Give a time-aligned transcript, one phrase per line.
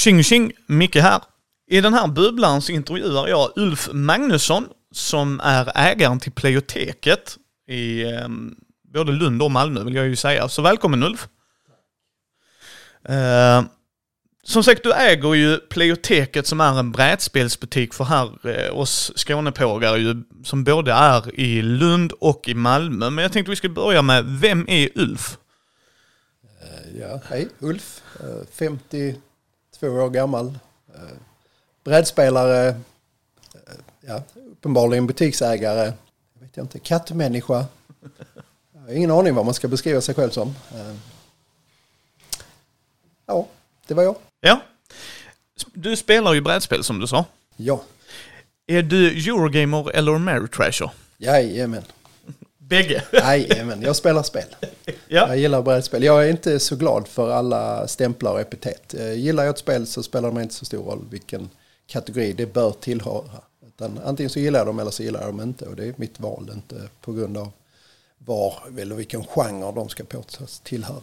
[0.00, 0.52] Tjing tjing!
[0.66, 1.22] Micke här.
[1.70, 7.36] I den här bubblan så intervjuar jag Ulf Magnusson som är ägaren till Pleioteket
[7.68, 8.28] i eh,
[8.94, 10.48] både Lund och Malmö vill jag ju säga.
[10.48, 11.28] Så välkommen Ulf!
[13.08, 13.62] Eh,
[14.42, 19.96] som sagt, du äger ju Pleioteket som är en brädspelsbutik för här eh, oss Skånepågar
[19.96, 23.10] ju, som både är i Lund och i Malmö.
[23.10, 25.38] Men jag tänkte vi skulle börja med, vem är Ulf?
[26.62, 29.14] Eh, ja, hej Ulf, eh, 50
[29.80, 30.58] 22 år gammal.
[30.94, 31.00] Eh,
[31.84, 32.74] brädspelare, eh,
[34.00, 35.92] ja, uppenbarligen butiksägare,
[36.34, 37.66] jag vet inte, kattmänniska.
[38.72, 40.48] Jag har ingen aning vad man ska beskriva sig själv som.
[40.48, 40.94] Eh,
[43.26, 43.46] ja,
[43.86, 44.16] det var jag.
[44.40, 44.60] Ja.
[45.72, 47.24] Du spelar ju brädspel som du sa.
[47.56, 47.82] Ja.
[48.66, 50.90] Är du Eurogamer eller Meritrasher?
[51.18, 51.84] Jajamän.
[52.70, 53.02] Bägge.
[53.12, 54.44] Jajamän, jag spelar spel.
[55.08, 55.28] Ja.
[55.28, 56.02] Jag gillar brädspel.
[56.02, 58.94] Jag är inte så glad för alla stämplar och epitet.
[58.94, 61.50] Eh, Gillar jag ett spel så spelar det inte så stor roll vilken
[61.86, 63.40] kategori det bör tillhöra.
[63.66, 65.64] Utan antingen så gillar jag dem eller så gillar jag dem inte.
[65.66, 67.50] Och det är mitt val, inte på grund av
[68.18, 71.02] var eller vilken genre de ska påstås tillhöra.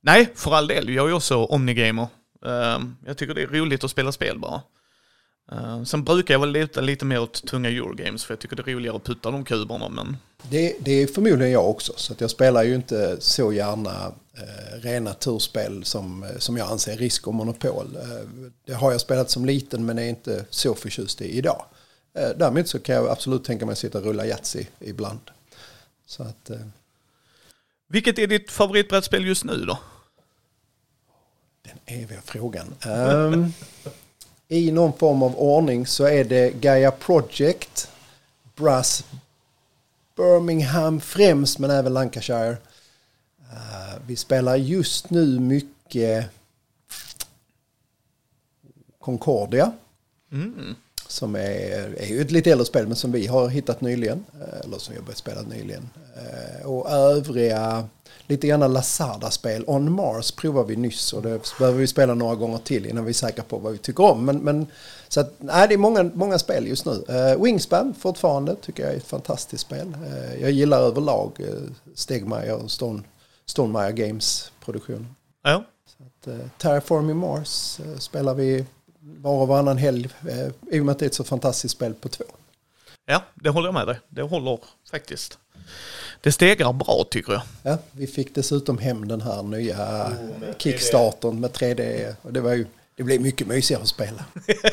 [0.00, 0.88] Nej, för all del.
[0.88, 2.06] Jag är ju också Omnigamer.
[2.46, 4.62] Ehm, Jag tycker det är roligt att spela spel bara.
[5.52, 8.62] Ehm, Sen brukar jag väl lite, lite mer åt tunga Eurogames för jag tycker det
[8.62, 10.16] är roligare att putta de kuberna men...
[10.50, 11.92] Det, det är förmodligen jag också.
[11.96, 16.96] Så jag spelar ju inte så gärna eh, rena turspel som, eh, som jag anser
[16.96, 17.96] risk och monopol.
[17.96, 18.28] Eh,
[18.64, 21.64] det har jag spelat som liten men är inte så förtjust i idag.
[22.14, 25.20] Eh, däremot så kan jag absolut tänka mig att sitta och rulla Yatzy ibland.
[26.06, 26.56] Så att, eh,
[27.88, 29.78] Vilket är ditt favoritbrädspel just nu då?
[31.62, 32.74] den eviga frågan.
[32.80, 33.52] Ehm,
[34.48, 37.90] i någon form av ordning så är det Gaia Project,
[38.56, 39.04] Brass
[40.16, 42.56] Birmingham främst men även Lancashire.
[43.52, 46.30] Uh, vi spelar just nu mycket
[48.98, 49.72] Concordia.
[50.32, 50.76] Mm.
[51.08, 54.24] Som är, är ju ett lite äldre spel men som vi har hittat nyligen.
[54.40, 55.88] eh, Eller som jag börjat spela nyligen.
[56.16, 57.88] Eh, Och övriga,
[58.26, 59.64] lite grann Lazada-spel.
[59.66, 63.10] On Mars provar vi nyss och det behöver vi spela några gånger till innan vi
[63.10, 64.24] är säkra på vad vi tycker om.
[64.24, 64.66] Men, men
[65.08, 67.04] så att, nej, det är många, många spel just nu.
[67.08, 69.96] Eh, Wingspan fortfarande tycker jag är ett fantastiskt spel.
[70.40, 71.32] Jag gillar överlag
[71.94, 73.02] Stegmaier och Stone,
[73.46, 75.14] Stonemaier Games produktion.
[75.42, 75.64] Ja.
[75.96, 78.66] Så att, Terraforming Mars spelar vi
[79.16, 80.08] var och varannan helg.
[80.28, 82.24] Eh, I och med att det är ett så fantastiskt spel på två.
[83.06, 84.00] Ja, det håller jag med dig.
[84.08, 84.58] Det håller
[84.90, 85.38] faktiskt.
[86.20, 87.42] Det stegrar bra tycker jag.
[87.62, 90.12] Ja, vi fick dessutom hem den här nya
[90.58, 92.14] Kickstartern med 3D.
[92.22, 94.24] Och det, var ju, det blev mycket mysigare att spela.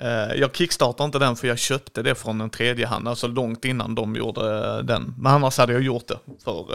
[0.00, 3.64] Eh, Jag kickstartade inte den för jag köpte det från en tredje hand, alltså långt
[3.64, 5.14] innan de gjorde eh, den.
[5.18, 6.66] Men annars hade jag gjort det för...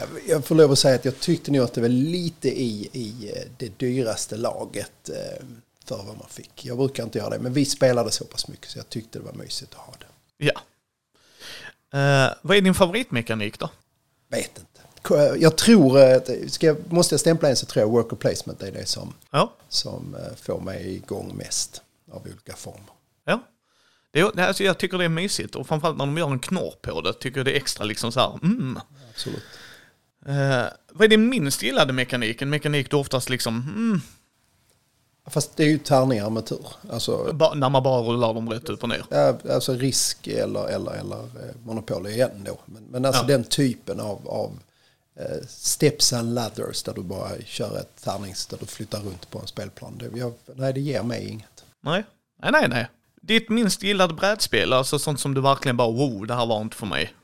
[0.00, 2.88] eh, Jag- får lov att säga att jag tyckte nog att det var lite i,
[2.92, 5.44] i eh, det dyraste laget eh,
[5.84, 6.64] för vad man fick.
[6.64, 9.24] Jag brukar inte göra det, men vi spelade så pass mycket så jag tyckte det
[9.24, 10.06] var mysigt att ha det.
[10.46, 10.52] Ja.
[11.92, 13.70] Eh, vad är din favoritmekanik då?
[14.30, 14.80] Vet inte.
[15.02, 18.62] K- Jag tror, eh, ska jag, måste jag stämpla in så tror jag worker placement
[18.62, 19.52] är det som, Ja.
[19.68, 21.82] som eh, får mig igång mest
[22.12, 22.92] av olika former.
[23.24, 23.40] Ja.
[24.12, 27.00] Det alltså jag tycker det är mysigt och framförallt när de gör en knorr på
[27.00, 28.78] det tycker jag det är extra liksom så här, mm.
[29.10, 29.42] Absolut.
[30.28, 32.42] Eh, vad är din minst gillade mekanik?
[32.42, 34.00] En mekanik du oftast liksom, mm,
[35.30, 36.66] Fast det är ju tärningar med tur.
[36.90, 39.04] Alltså, ba, när man bara rullar dem rätt upp och ner.
[39.10, 42.58] ja, alltså risk eller, eller, eller eh, monopol igen då.
[42.66, 43.26] Men, men alltså Ja.
[43.26, 44.58] den typen av, av
[45.16, 49.38] eh, steps and ladders där du bara kör ett tärnings där du flyttar runt på
[49.38, 49.98] en spelplan.
[49.98, 51.64] Det, jag, nej, det ger mig inget.
[51.80, 52.04] Nej,
[52.42, 52.68] nej, nej.
[52.68, 52.88] nej.
[53.22, 56.76] Ditt minst gillade brädspel, alltså sånt som du verkligen bara, wow, det här var inte
[56.76, 57.14] för mig.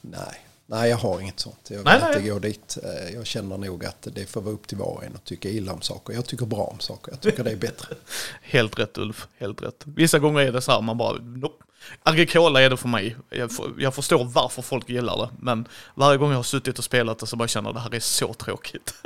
[0.00, 0.41] Nej.
[0.66, 1.58] Nej, jag har inget sånt.
[1.68, 2.28] Jag vill Nej, inte nej.
[2.28, 2.78] gå dit.
[2.82, 5.48] Eh, Jag känner nog att det får vara upp till var och en att tycka
[5.48, 6.14] illa om saker.
[6.14, 7.12] Jag tycker bra om saker.
[7.12, 7.94] Jag tycker det är bättre.
[8.42, 9.82] Helt rätt Ulf, helt rätt.
[9.84, 11.64] Vissa gånger är det så här, man bara, nope.
[12.02, 13.16] Agricola är det för mig.
[13.30, 16.84] Jag, för, jag förstår varför folk gillar det, men varje gång jag har suttit och
[16.84, 18.94] spelat det så bara känner jag det här är så tråkigt.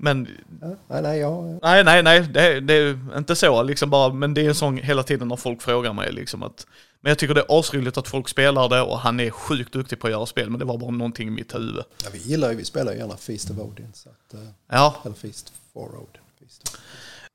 [0.00, 0.28] men
[0.60, 4.34] Ja, nej, nej, jag, nej, nej, nej, det, det är inte så liksom bara, men
[4.34, 6.66] det är en sån hela tiden när folk frågar mig liksom att,
[7.00, 10.00] men jag tycker det är asroligt att folk spelar det och han är sjukt duktig
[10.00, 11.84] på att göra spel, men det var bara någonting i mitt huvud.
[12.04, 13.92] ja, vi gillar ju, vi spelar ju gärna Feast of Odin.
[13.94, 16.22] Så att, eh, Ja, eller Feast for Odin.
[16.38, 16.78] Feast.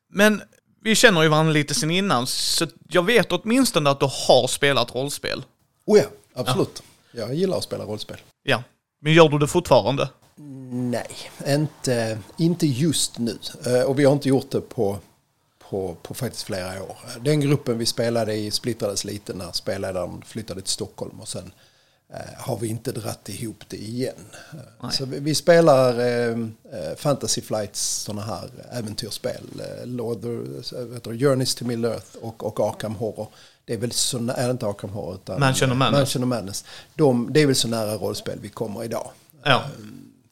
[0.09, 0.41] Men
[0.81, 4.95] vi känner ju varandra lite sen innan, så jag vet åtminstone att du har spelat
[4.95, 5.43] rollspel.
[5.85, 6.83] Oh ja, absolut.
[7.11, 8.17] Jag gillar att spela rollspel.
[8.43, 8.63] Ja.
[9.01, 10.09] Men gör du det fortfarande?
[10.71, 11.15] Nej,
[11.47, 13.37] inte, inte just nu.
[13.65, 14.97] Eh, Och vi har inte gjort det på,
[15.69, 16.97] på, på faktiskt flera år.
[17.21, 21.51] Den gruppen vi spelade i splittrades lite när spelledaren flyttade till Stockholm och sen
[22.13, 24.15] eh, har vi inte dratt ihop det igen.
[24.81, 24.91] Nej.
[24.91, 26.37] Så vi, vi spelar eh,
[26.97, 29.43] Fantasy Flights sådana här äventyrsspel.
[29.59, 33.27] Eh, Journeys to Middle Earth och, och Arkham Horror.
[33.65, 35.99] Det är väl så nära, inte Arkham Horror utan Mansion of Madness.
[35.99, 36.65] Mansion of Madness.
[36.95, 39.11] De, det är väl så nära rollspel vi kommer idag.
[39.43, 39.63] Ja.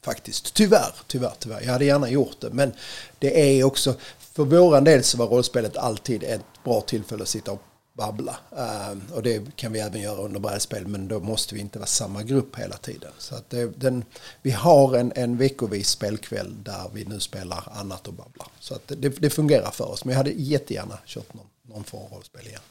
[0.04, 1.62] Faktiskt, tyvärr, tyvärr, tyvärr.
[1.62, 2.50] Jag hade gärna gjort det.
[2.50, 2.74] Men
[3.20, 7.52] det är också, för våran del så var rollspelet alltid ett bra tillfälle att sitta
[7.52, 7.62] och
[7.94, 8.36] babbla.
[8.52, 11.88] Uh, och det kan vi även göra under brädspel men då måste vi inte vara
[11.88, 13.12] samma grupp hela tiden.
[13.18, 14.06] Så att det, den,
[14.42, 18.48] vi har en, en veckovis spelkväll där vi nu spelar annat och babblar.
[18.60, 20.06] Så att det, det fungerar för oss.
[20.06, 22.62] Men jag hade jättegärna kört någon, någon form av rollspel igen.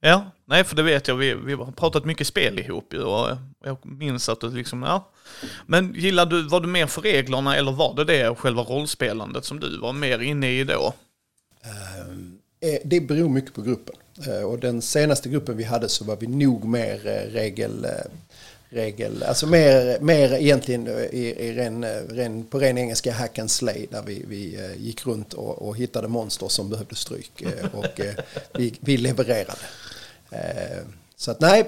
[0.00, 1.16] Ja, nej för det vet jag.
[1.16, 5.10] Vi, vi har pratat mycket spel ihop ju och jag minns att du liksom, ja.
[5.66, 9.60] Men gillade du, var du mer för reglerna eller var det det själva rollspelandet som
[9.60, 10.94] du var mer inne i då?
[11.64, 13.96] Eh, eh, det beror mycket på gruppen.
[14.26, 16.98] Eh, och den senaste gruppen vi hade så var vi nog mer
[17.32, 17.86] regel...
[18.68, 23.86] Regel, alltså mer, mer egentligen i, i ren, ren, på ren engelska hack and slay
[23.90, 27.42] där vi, vi gick runt och, och hittade monster som behövde stryk
[27.72, 28.00] och
[28.54, 29.58] vi, vi levererade.
[31.16, 31.64] Så att nej,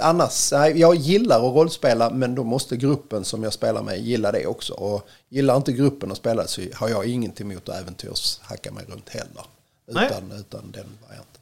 [0.00, 4.32] annars, nej, jag gillar att rollspela men då måste gruppen som jag spelar med gilla
[4.32, 4.74] det också.
[4.74, 9.08] Och gillar inte gruppen att spela så har jag ingenting emot att äventyrshacka mig runt
[9.08, 9.44] heller.
[9.88, 11.36] Utan, utan den varianten.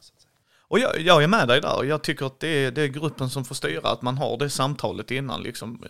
[0.67, 1.83] Och jag, jag, är med dig där.
[1.83, 4.49] Jag tycker att det är, det är gruppen som får styra, att man har det
[4.49, 5.43] samtalet innan.
[5.43, 5.83] Liksom.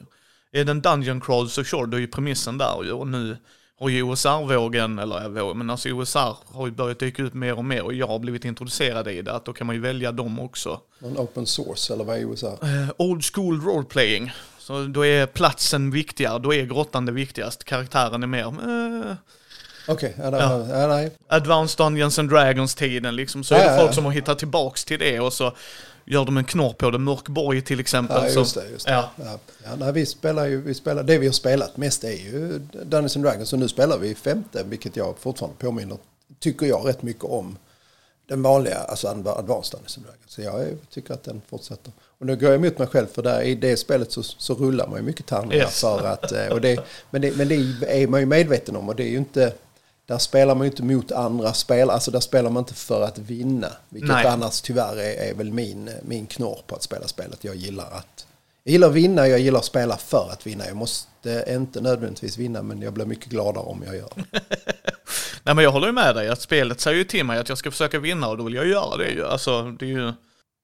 [0.51, 3.37] Är det en dungeon crawl så kör du ju premissen där och nu
[3.79, 7.83] har ju OSR-vågen, eller men alltså OSR har ju börjat dyka ut mer och mer
[7.83, 10.79] och jag har blivit introducerad i det, att då kan man ju välja dem också.
[10.99, 12.45] En open source eller vad är OSR?
[12.45, 14.31] Uh, old school role playing.
[14.59, 18.47] Så då är platsen viktigare, då är grottan det viktigast, karaktären är mer...
[18.47, 19.13] Uh,
[19.87, 20.87] Okej, okay, ja, ja.
[20.87, 21.11] nej.
[21.29, 25.19] Advanced Dungeons and Dragons-tiden liksom, så är det folk som har hittat tillbaks till det
[25.19, 25.53] och så
[26.05, 26.97] gör de en knorr på det.
[26.97, 28.17] Mörkborg till exempel.
[28.23, 28.69] Ja, just det.
[28.69, 28.91] Just det.
[28.91, 29.11] Ja.
[29.15, 29.39] Ja.
[29.63, 33.15] Ja, nej, vi spelar ju, vi spelar, det vi har spelat mest är ju Dungeons
[33.15, 33.53] and Dragons.
[33.53, 35.97] Och nu spelar vi femte, vilket jag fortfarande påminner,
[36.39, 37.57] tycker jag rätt mycket om
[38.27, 40.25] den vanliga, alltså Advanced Dungeons and Dragons.
[40.27, 41.91] Så jag tycker att den fortsätter.
[42.17, 44.87] Och nu går jag emot mig själv för där i det spelet så, så rullar
[44.87, 45.81] man ju mycket tärningar yes.
[45.81, 46.79] för att, eh, och det,
[47.09, 47.55] men, det, men det
[48.03, 49.53] är man ju medveten om och det är ju inte
[50.05, 53.17] där spelar man ju inte mot andra spelare, alltså där spelar man inte för att
[53.17, 53.67] vinna.
[53.89, 54.27] Vilket Nej.
[54.27, 57.43] annars tyvärr är, är väl min, min knorr på att spela spelet.
[57.43, 58.27] Jag gillar att
[58.63, 60.65] jag gillar att vinna, jag gillar att spela för att vinna.
[60.67, 64.23] Jag måste inte nödvändigtvis vinna, men jag blir mycket gladare om jag gör det.
[65.43, 67.57] Nej men jag håller ju med dig, att spelet säger ju till mig att jag
[67.57, 69.27] ska försöka vinna och då vill jag göra det.
[69.27, 70.13] Alltså, det är ju...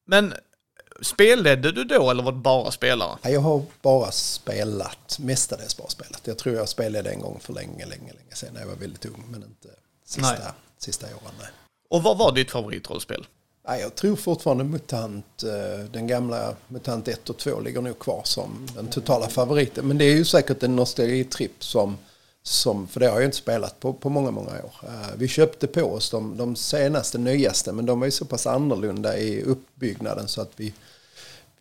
[0.07, 0.33] Men
[1.01, 3.17] Spelledde du då eller var det bara spelare?
[3.23, 6.21] Jag har bara spelat, mestadels bara spelat.
[6.23, 9.05] Jag tror jag spelade en gång för länge, länge, länge sedan när jag var väldigt
[9.05, 9.23] ung.
[9.29, 9.69] Men inte
[10.05, 11.33] sista, sista åren.
[11.39, 11.47] Nej.
[11.89, 13.25] Och vad var ditt favoritrollspel?
[13.63, 18.67] Jag tror fortfarande MUTANT, eh, den gamla MUTANT 1 och 2 ligger nog kvar som
[18.75, 19.87] den totala favoriten.
[19.87, 21.97] Men det är ju säkert en nostalgitripp som,
[22.43, 24.73] som för det har jag inte spelat på, på många, många år.
[24.83, 28.47] Eh, vi köpte på oss de, de senaste, nyaste, men de var ju så pass
[28.47, 30.73] annorlunda i uppbyggnaden så att vi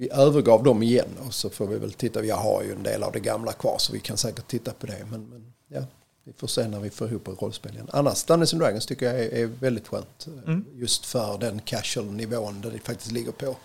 [0.00, 2.24] vi övergav dem igen och så får vi väl titta.
[2.24, 4.86] Jag har ju en del av det gamla kvar så vi kan säkert titta på
[4.86, 5.06] det.
[5.10, 5.80] Men, men ja,
[6.24, 7.88] vi får se när vi får ihop ett rollspel igen.
[7.92, 10.26] Annars Dungeons and Dragons tycker jag är, är väldigt skönt.
[10.46, 10.64] Mm.
[10.74, 13.56] Just för den casual nivån där det faktiskt ligger på.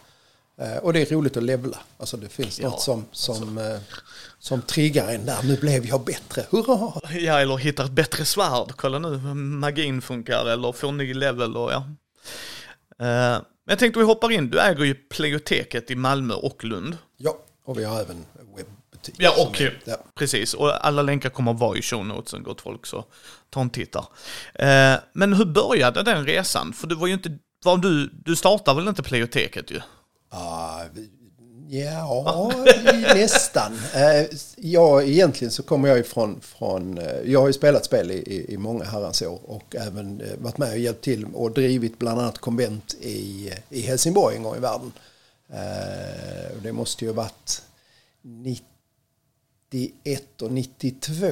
[0.57, 1.77] Eh, och det är roligt att levla.
[1.97, 3.73] Alltså det finns ja, något som, som, alltså.
[3.73, 3.79] eh,
[4.39, 5.43] som triggar en där.
[5.43, 7.01] Nu blev jag bättre, hurra!
[7.19, 8.71] Ja, eller hittar ett bättre svärd.
[8.75, 11.83] Kolla nu hur magin funkar eller får ny level och ja.
[13.05, 14.49] Eh, men jag tänkte vi hoppar in.
[14.49, 16.97] Du äger ju Pleioteket i Malmö och Lund.
[17.17, 18.25] Ja, och vi har även
[18.57, 19.15] webbutik.
[19.17, 19.95] Ja, och ja.
[20.15, 20.53] precis.
[20.53, 23.05] Och alla länkar kommer att vara i show notesen, gott folk, så
[23.49, 26.73] ta en titt eh, Men hur började den resan?
[26.73, 29.81] För du var ju inte, var du, du startade väl inte Pleioteket ju?
[30.31, 30.81] Ja,
[31.69, 32.51] Ja,
[33.15, 33.73] nästan.
[33.93, 36.97] Eh, ja, egentligen så kommer jag ifrån från...
[36.97, 40.57] Eh, jag har ju spelat spel i, i många herrans år och även eh, varit
[40.57, 44.59] med och hjälpt till och drivit bland annat konvent i, i Helsingborg en gång i
[44.59, 44.91] världen.
[46.63, 47.61] Det måste ju ha varit
[48.21, 48.74] 90
[49.71, 51.25] 91 och 92.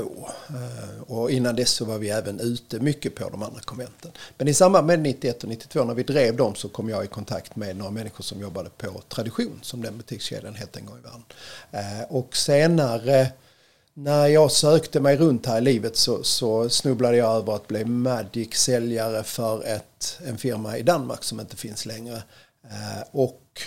[0.50, 4.12] Eh, och innan dess så var vi även ute mycket på de andra konventen.
[4.38, 7.08] Men i samband med 91 och 92 när vi drev dem så kom jag i
[7.08, 11.02] kontakt med några människor som jobbade på Tradition som den butikskedjan hette en gång i
[11.02, 11.24] världen.
[11.72, 13.32] Eh, och senare
[13.94, 17.86] när jag sökte mig runt här i livet så, så snubblade jag över att bli
[17.86, 22.24] Magic-säljare för ett, en firma i Danmark som inte finns längre.
[22.63, 23.62] Eh, och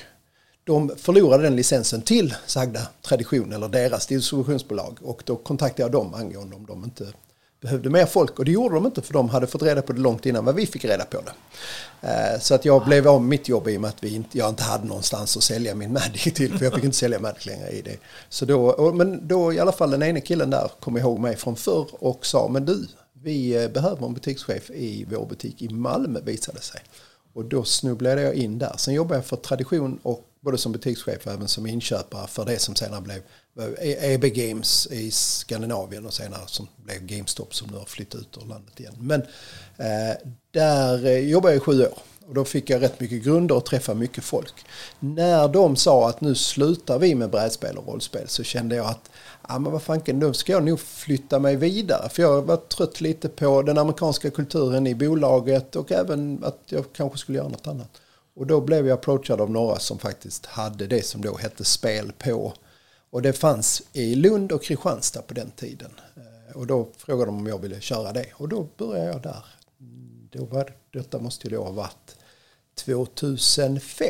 [0.67, 6.15] de förlorade den licensen till sagda tradition eller deras distributionsbolag och då kontaktade jag dem
[6.15, 7.07] angående om de inte
[7.61, 10.01] behövde mer folk och det gjorde de inte för de hade fått reda på det
[10.01, 11.33] långt innan vad vi fick reda på det.
[12.09, 14.39] Eh, så att jag blev av med mitt jobb i och med att vi inte,
[14.39, 17.47] jag inte hade någonstans att sälja min Magic till för jag fick inte sälja Magic
[17.47, 17.97] längre i det.
[18.29, 21.57] Så då, men då i alla fall den ene killen där kom ihåg mig från
[21.57, 22.87] förr och sa men du,
[23.23, 26.81] vi eh, behöver en butikschef i vår butik i Malmö visade sig.
[27.35, 28.75] Och då snubblade jag in där.
[28.79, 32.59] Sen jobbade jag för Tradition och både som butikschef och även som inköpare för det
[32.59, 33.23] som senare blev
[33.79, 38.38] eh, EB Games i Skandinavien och senare som blev GameStop som nu har flyttat ut
[38.43, 38.95] ur landet igen.
[39.00, 39.23] Men
[39.76, 40.17] eh,
[40.50, 41.99] där eh, jobbade jag i sju år.
[42.29, 44.55] Och då fick jag rätt mycket grunder och träffa mycket folk.
[45.00, 49.11] När de sa att nu slutar vi med brädspel och rollspel så kände jag att
[49.49, 52.09] ja men vad fanken, då ska jag nog flytta mig vidare.
[52.09, 56.85] För jag var trött lite på den amerikanska kulturen i bolaget och även att jag
[56.93, 58.00] kanske skulle göra något annat.
[58.37, 62.12] Och då blev jag approachad av några som faktiskt hade det som då hette spel
[62.19, 62.52] på.
[63.11, 65.90] Och det fanns i Lund och Kristianstad på den tiden.
[66.16, 68.26] Eh, och då frågade de om jag ville köra det.
[68.35, 69.45] Och då började jag där.
[70.31, 72.16] Då var, detta måste ju då ha varit
[72.75, 74.09] 2005.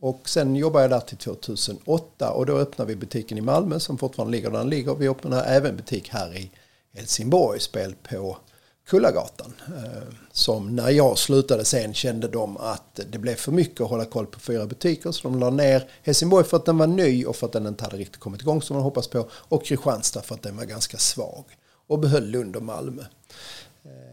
[0.00, 3.98] Och sen jobbade jag där till 2008 och då öppnade vi butiken i Malmö som
[3.98, 4.94] fortfarande ligger där den ligger.
[4.94, 6.50] Vi öppnade även butik här i
[6.94, 8.36] Helsingborg, spel på
[8.86, 9.52] Kullagatan.
[9.66, 14.04] Eh, som när jag slutade sen kände de att det blev för mycket att hålla
[14.04, 15.12] koll på fyra butiker.
[15.12, 17.84] Så de la ner Helsingborg för att den var ny och för att den inte
[17.84, 19.28] hade riktigt kommit igång som man hoppas på.
[19.32, 21.44] Och Kristianstad för att den var ganska svag.
[21.86, 23.02] Och behöll Lund och Malmö.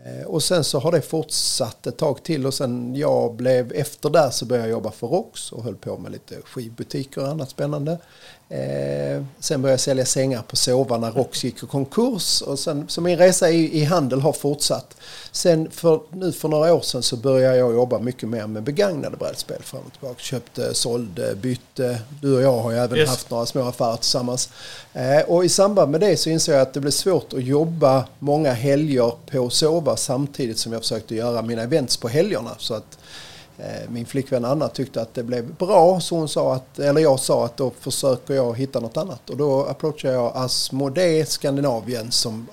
[0.06, 4.10] Eh, och sen så har det fortsatt ett tag till och sen jag blev efter
[4.10, 7.50] där så började jag jobba för Rox och höll på med lite skivbutiker och annat
[7.50, 7.98] spännande.
[8.52, 12.42] Eh, sen började jag sälja sängar på Sova när Rox gick i konkurs.
[12.42, 14.98] Och sen, så min resa i, i handel har fortsatt.
[15.32, 19.18] Sen för, nu för några år sedan så började jag jobba mycket mer med begagnade
[19.18, 20.20] brädspel fram och tillbaka.
[20.20, 22.00] Köpte, sålde, bytte.
[22.22, 23.10] Du och jag har ju även yes.
[23.10, 24.50] haft några små affärer tillsammans.
[24.94, 28.06] Eh, och i samband med det så insåg jag att det blev svårt att jobba
[28.20, 32.56] många helger på Sova samtidigt som jag försökte göra mina events på helgerna.
[32.58, 32.98] Så att
[33.60, 37.20] Eh, min flickvän Anna tyckte att det blev bra så hon sa att, eller jag
[37.20, 39.30] sa att då försöker jag hitta något annat.
[39.30, 42.48] Och då approachade jag Asmodee Skandinavien som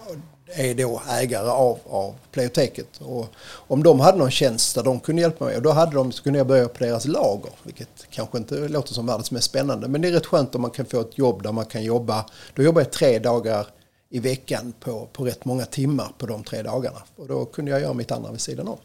[0.47, 3.01] är då ägare av, av Playoteket.
[3.01, 6.13] Och om de hade någon tjänst där de kunde hjälpa mig, och då hade de,
[6.13, 7.53] så kunde jag börja på deras lager.
[7.63, 9.89] Vilket kanske inte låter som världens mest spännande.
[9.89, 12.25] Men det är rätt skönt om man kan få ett jobb där man kan jobba.
[12.55, 13.67] Då jobbar jag tre dagar
[14.11, 17.03] i veckan på, på rätt många timmar på de tre dagarna.
[17.17, 18.79] Och då kunde jag göra mitt andra vid sidan om.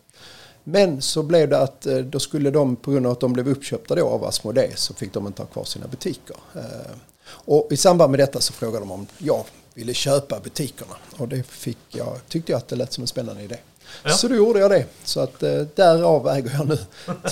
[0.63, 3.49] Men så blev det att eh, då skulle de, på grund av att de blev
[3.49, 6.35] uppköpta då av Asmodee, så fick de inte ha kvar sina butiker.
[6.55, 6.91] Eh,
[7.27, 10.95] och i samband med detta så frågade de om jag ville köpa butikerna.
[11.17, 13.57] Och det fick jag, tyckte jag att det lät som en spännande idé.
[14.03, 14.09] Ja.
[14.09, 14.85] Så då gjorde jag det.
[15.03, 16.77] Så att eh, därav äger jag nu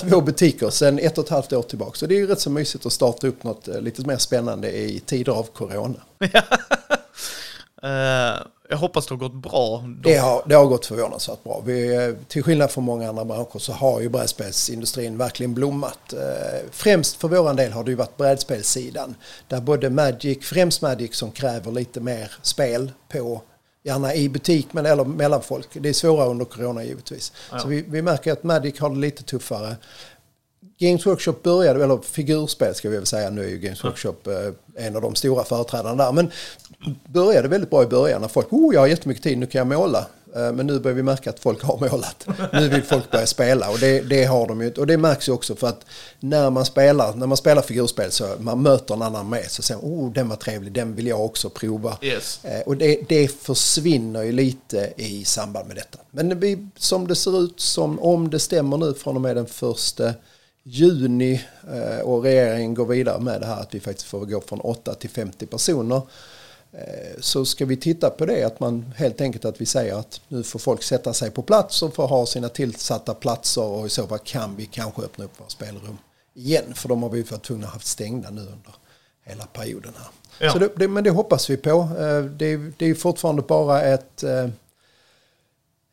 [0.00, 1.98] två butiker sedan ett och ett halvt år tillbaka.
[1.98, 5.00] Så det är ju rätt så mysigt att starta upp något lite mer spännande i
[5.00, 6.00] tider av corona.
[7.84, 9.84] uh, jag hoppas det har gått bra.
[10.04, 11.62] Det har, det har gått förvånansvärt bra.
[11.64, 16.12] Vi, till skillnad från många andra branscher så har ju brädspelsindustrin verkligen blommat.
[16.12, 19.14] Eh, främst för våran del har det ju varit brädspelssidan.
[19.48, 23.42] Där både Magic, främst Magic som kräver lite mer spel på
[23.82, 25.68] gärna i butik men eller mellan folk.
[25.72, 27.32] Det är svårare under corona givetvis.
[27.52, 27.58] Ja.
[27.58, 29.76] Så vi, vi märker att Magic har det lite tuffare.
[30.78, 34.84] Games Workshop började, eller figurspel ska vi väl säga, nu är ju Games Workshop eh,
[34.86, 36.12] en av de stora företrädarna där.
[36.12, 36.30] Men
[37.08, 39.66] började väldigt bra i början när folk, oh jag har jättemycket tid, nu kan jag
[39.78, 40.06] måla.
[40.36, 42.26] Eh, men nu börjar vi märka att folk har målat.
[42.52, 44.72] Nu vill folk börja spela och det, det har de ju.
[44.72, 45.84] Och det märks ju också för att
[46.20, 49.80] när man spelar, när man spelar figurspel så man möter en annan med så säger
[49.80, 51.98] man, oh den var trevlig, den vill jag också prova.
[52.02, 52.44] Yes.
[52.44, 55.98] Eh, och det, det försvinner ju lite i samband med detta.
[56.10, 59.46] Men vi, som det ser ut, som om det stämmer nu från och med den
[59.46, 60.14] första
[60.62, 64.60] juni eh, och regeringen går vidare med det här att vi faktiskt får gå från
[64.60, 66.02] 8 till 50 personer.
[66.72, 70.20] Eh, så ska vi titta på det att man helt enkelt att vi säger att
[70.28, 73.90] nu får folk sätta sig på plats och få ha sina tillsatta platser och i
[73.90, 75.98] så fall kan vi kanske öppna upp våra spelrum
[76.34, 78.74] igen för de har vi varit tvungna att ha stängda nu under
[79.24, 80.08] hela perioden här.
[80.46, 80.52] Ja.
[80.52, 81.70] Så det, det, men det hoppas vi på.
[81.70, 84.24] Eh, det, det är fortfarande bara ett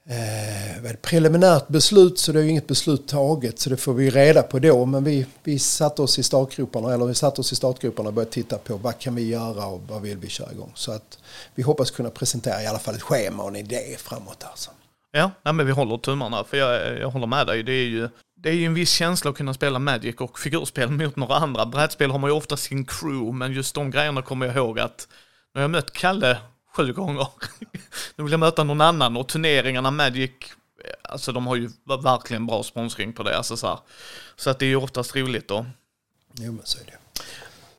[0.10, 4.44] eh, preliminärt beslut så det är ju inget beslut taget så det får vi reda
[4.44, 4.86] på då.
[4.86, 8.32] Men vi, vi satte oss i startgroparna eller vi satte oss i startgroparna och började
[8.32, 10.72] titta på vad kan vi göra och vad vill vi köra igång.
[10.76, 11.20] Så att
[11.56, 14.44] vi hoppas kunna presentera i alla fall ett schema och en idé framåt.
[14.44, 14.72] Alltså.
[15.12, 17.64] Ja, nej, men vi håller tummarna för jag, jag håller med dig.
[17.64, 18.10] Det är ju
[18.40, 21.66] det är ju en viss känsla att kunna spela Magic och figurspel mot några andra.
[21.66, 25.08] Brädspel har man ju ofta sin crew, men just de grejerna kommer jag ihåg att
[25.54, 26.38] när jag mött Kalle
[26.78, 27.28] sju gånger.
[28.16, 30.32] nu vill jag möta någon annan och turneringarna Magic,
[31.02, 31.70] alltså de har ju
[32.04, 33.38] verkligen bra sponsring på det.
[33.38, 33.80] Alltså så, här.
[34.36, 35.66] så att det är ju oftast roligt då.
[36.34, 37.22] Jo men så är det.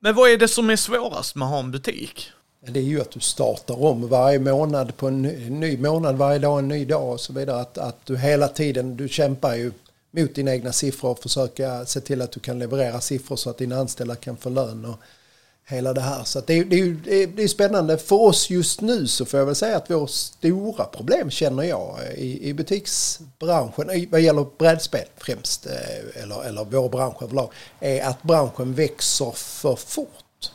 [0.01, 2.33] Men vad är det som är svårast med att ha en butik?
[2.61, 6.17] det är ju att du startar om varje månad på en ny, en ny månad,
[6.17, 7.61] varje dag en ny dag och så vidare.
[7.61, 9.73] Att, att du hela tiden, du kämpar ju
[10.11, 13.59] mot dina egna siffror och försöka se till att du kan leverera siffror så att
[13.59, 15.01] dina anställda kan få lön och
[15.69, 16.25] hela det här.
[16.25, 17.99] Så det, är, det, är, det är spännande.
[17.99, 21.99] För oss just nu så får jag väl säga att vårt stora problem känner jag
[22.03, 28.05] eh, i, i butiksbranschen, vad gäller brädspel främst, eh, eller, eller vår bransch överlag, är
[28.05, 30.51] att branschen växer för fort.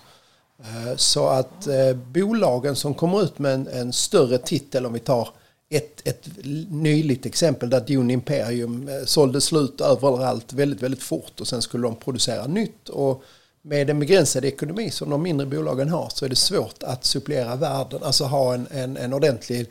[0.59, 1.67] Eh, så att
[2.13, 5.29] bolagen som kommer ut med en, en större titel, om vi tar
[5.69, 6.29] ett, ett
[6.69, 11.95] nyligt exempel där Dune Imperium sålde slut överallt väldigt, väldigt fort och sen skulle de
[11.95, 12.89] producera nytt.
[12.89, 13.23] Och
[13.65, 17.55] med en begränsad ekonomi som de mindre bolagen har så är det svårt att supplera
[17.55, 19.69] världen, alltså ha en, en, en ordentlig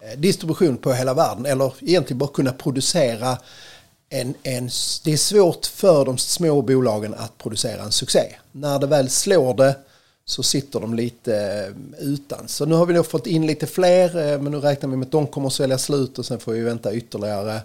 [0.00, 3.38] eh, distribution på hela världen eller egentligen bara kunna producera
[4.08, 4.64] en, en,
[5.04, 8.34] det är svårt för de små bolagen att producera en succé.
[8.52, 9.76] När det väl slår det
[10.24, 12.48] så sitter de lite eh, utan.
[12.48, 15.06] Så nu har vi då fått in lite fler, eh, men nu räknar vi med
[15.06, 17.60] att de kommer att sälja slut och sen får vi vänta ytterligare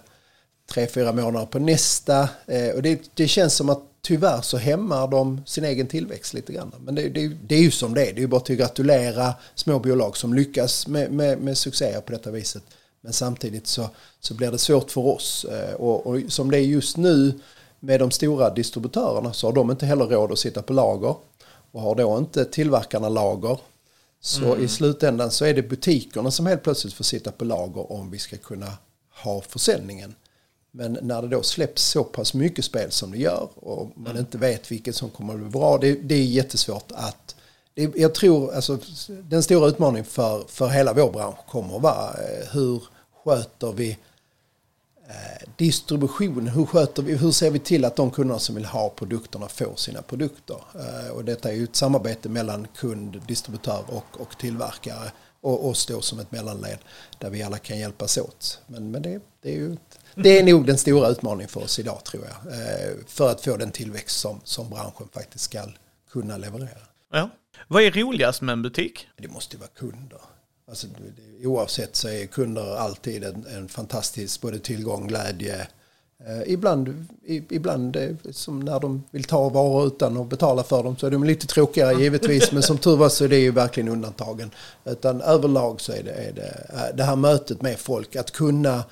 [0.71, 2.29] tre, fyra månader på nästa.
[2.75, 6.71] Och det, det känns som att tyvärr så hämmar de sin egen tillväxt lite grann.
[6.79, 8.13] Men det, det, det är ju som det är.
[8.13, 12.11] Det är ju bara att gratulera små bolag som lyckas med, med, med succéer på
[12.11, 12.63] detta viset.
[13.01, 15.45] Men samtidigt så, så blir det svårt för oss.
[15.77, 17.39] Och, och som det är just nu
[17.79, 21.15] med de stora distributörerna så har de inte heller råd att sitta på lager.
[21.71, 23.59] Och har då inte tillverkarna lager
[24.21, 24.63] så mm.
[24.63, 28.19] i slutändan så är det butikerna som helt plötsligt får sitta på lager om vi
[28.19, 28.73] ska kunna
[29.23, 30.15] ha försäljningen.
[30.77, 34.17] Men när det då släpps så pass mycket spel som det gör och man mm.
[34.17, 37.35] inte vet vilket som kommer att bli bra, det, det är jättesvårt att...
[37.73, 42.09] Det, jag tror alltså den stora utmaningen för, för hela vår bransch kommer att vara
[42.09, 42.83] eh, hur
[43.23, 43.97] sköter vi
[45.09, 48.89] Eh, distribution, hur, sköter vi, hur ser vi till att de kunder som vill ha
[48.89, 50.57] produkterna får sina produkter?
[50.75, 55.85] Eh, och detta är ju ett samarbete mellan kund, distributör och, och tillverkare och oss
[55.85, 56.77] då som ett mellanled
[57.19, 58.59] där vi alla kan hjälpas åt.
[58.67, 59.77] Men, men det, det, är ju,
[60.23, 62.53] det är nog den stora utmaningen för oss idag tror jag.
[62.53, 65.59] Eh, för att få den tillväxt som, som branschen faktiskt ska
[66.11, 66.79] kunna leverera.
[67.11, 67.29] Ja.
[67.67, 69.07] Vad är roligast med en butik?
[69.17, 70.19] Det måste ju vara kunder.
[70.69, 70.87] Alltså,
[71.43, 75.67] oavsett så är kunder alltid en, en fantastisk både tillgång, glädje.
[76.25, 80.83] Eh, ibland, i, ibland eh, som när de vill ta varor utan att betala för
[80.83, 82.51] dem så är de lite tråkigare givetvis.
[82.51, 84.51] men som tur var så är det ju verkligen undantagen.
[84.85, 88.15] Utan överlag så är det, är det det här mötet med folk.
[88.15, 88.83] Att kunna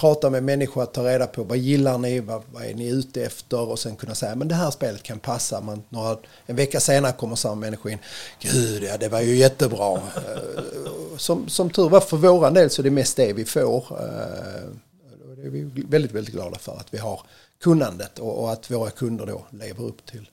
[0.00, 3.24] prata med människor, att ta reda på vad gillar ni, vad, vad är ni ute
[3.24, 5.60] efter och sen kunna säga men det här spelet kan passa.
[5.60, 7.98] Man, några, en vecka senare kommer samma människa in.
[8.40, 9.94] Gud, ja det var ju jättebra.
[9.94, 13.84] Eh, som, som tur var för våran del så är det mest det vi får.
[13.90, 14.70] Eh,
[15.36, 17.20] det är vi väldigt, väldigt glada för att vi har
[17.62, 20.28] kunnandet och, och att våra kunder då lever upp till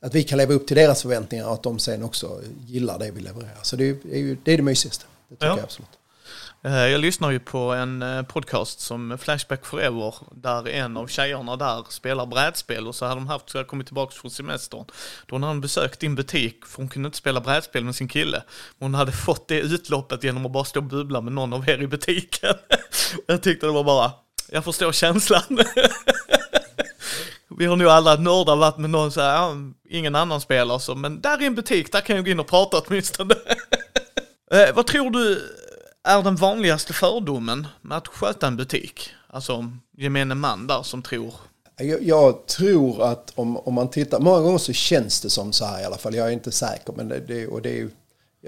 [0.00, 3.10] att vi kan leva upp till deras förväntningar och att de sen också gillar det
[3.10, 3.58] vi levererar.
[3.62, 5.04] Så det är, ju, det, är det mysigaste.
[5.28, 5.56] Det tycker ja.
[5.56, 5.88] jag absolut.
[6.64, 11.56] Eh, jag lyssnar ju på en eh, podcast som Flashback Forever där en av tjejerna
[11.56, 14.84] där spelar brädspel och så hade de haft, så jag kommit tillbaka från semestern.
[15.26, 18.42] Då hade hon besökt din butik, för hon kunde inte spela brädspel med sin kille.
[18.78, 21.82] Hon hade fått det utloppet genom att bara stå och bubbla med någon av er
[21.82, 22.54] i butiken.
[23.26, 24.12] Jag tyckte det var bara,
[24.48, 25.42] jag förstår känslan.
[27.58, 29.56] Vi har nog alla nördar varit med någon så här, ja,
[29.88, 32.46] ingen annan spelar så, men där är en butik, där kan jag gå in och
[32.46, 33.34] prata åtminstone.
[34.52, 35.42] eh, vad tror du
[36.04, 39.10] är den vanligaste fördomen med att sköta en butik?
[39.26, 41.34] Alltså gemene man där som tror
[41.76, 45.64] jag, jag, tror att om, om man tittar, många gånger så känns det som så
[45.64, 47.88] här i alla fall, jag är inte säker men det, det och det är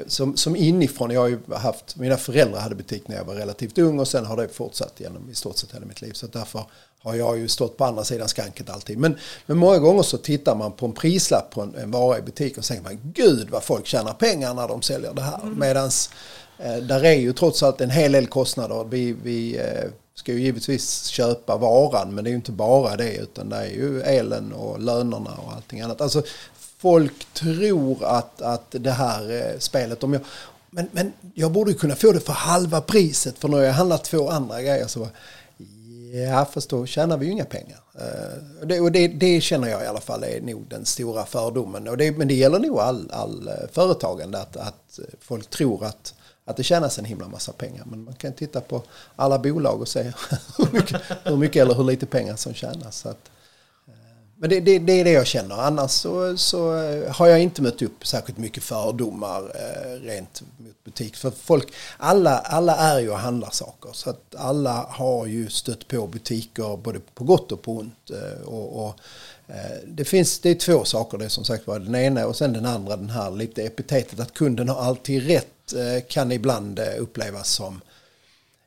[0.07, 3.79] som, som inifrån, jag har ju haft, mina föräldrar hade butik när jag var relativt
[3.79, 6.12] ung och sen har det fortsatt genom i stort sett hela mitt liv.
[6.12, 6.64] Så därför
[6.99, 8.99] har jag ju stått på andra sidan skanket alltid.
[8.99, 12.23] Men, men många gånger så tittar man på en prislapp på en, en vara i
[12.23, 15.43] butik och tänker man gud vad folk tjänar pengar när de säljer det här.
[15.43, 15.59] Mm.
[15.59, 16.11] Medans
[16.59, 18.85] Eh, där är ju trots allt en hel del kostnader.
[18.90, 23.17] Vi, vi eh, ska ju givetvis köpa varan men det är ju inte bara det
[23.17, 26.01] utan det är ju elen och lönerna och allting annat.
[26.01, 26.23] Alltså
[26.79, 30.23] folk tror att, att det här eh, spelet, om jag,
[30.71, 34.05] men, men jag borde kunna få det för halva priset för nu har jag handlat
[34.05, 34.87] två andra grejer.
[34.87, 35.09] Så,
[36.31, 37.81] ja, fast då tjänar vi ju inga pengar.
[38.67, 41.88] Det, och det, det, känner jag i alla fall är nog den stora fördomen.
[41.88, 46.57] Och det, men det gäller nog all, all företagande, att, att folk tror att att
[46.57, 47.85] det tjänas en himla massa pengar.
[47.87, 48.83] Men man kan titta på
[49.16, 50.02] alla bolag och se
[50.59, 52.96] hur mycket, hur mycket eller hur lite pengar som tjänas.
[52.96, 53.30] Så att,
[53.87, 53.92] eh,
[54.37, 55.54] Men det, det, det, är det jag känner.
[55.54, 56.72] Annars så, så,
[57.09, 61.16] har jag inte mött upp särskilt mycket fördomar eh, rent mot butik.
[61.16, 63.90] För folk, alla, alla är ju och handlar saker.
[63.92, 68.11] Så att alla har ju stött på butiker både på gott och på ont.
[68.11, 69.00] Eh, och, och
[69.87, 71.78] det, finns, det är två saker det som sagt var.
[71.78, 75.54] Den ena och sen den andra, den här lite epitetet att kunden har alltid rätt
[76.09, 77.81] kan ibland eh, upplevas som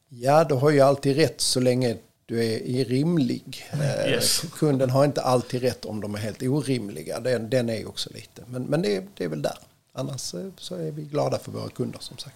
[0.10, 3.67] Ja, du har ju alltid rätt så länge du är rimlig.
[3.71, 4.41] Eh, yes.
[4.53, 7.19] Kunden har inte alltid rätt om de är helt orimliga.
[7.19, 8.43] Den, den är också lite.
[8.47, 9.57] Men, men det, det är väl där.
[9.93, 12.36] Annars eh, så är vi glada för våra kunder som sagt.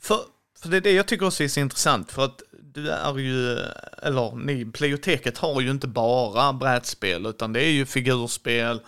[0.00, 0.20] För,
[0.58, 2.12] för det är det jag tycker också är så intressant.
[2.12, 2.42] För att
[2.74, 3.58] du är ju,
[4.02, 8.80] eller ni, Pleioteket har ju inte bara brädspel utan det är ju figurspel,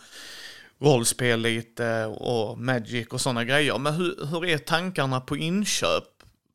[0.82, 3.78] rollspel lite och Magic och sådana grejer.
[3.78, 6.04] Men hur, hur är tankarna på inköp?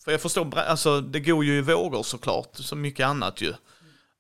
[0.04, 3.54] För jag förstår, alltså det går ju i vågor såklart, som mycket annat ju.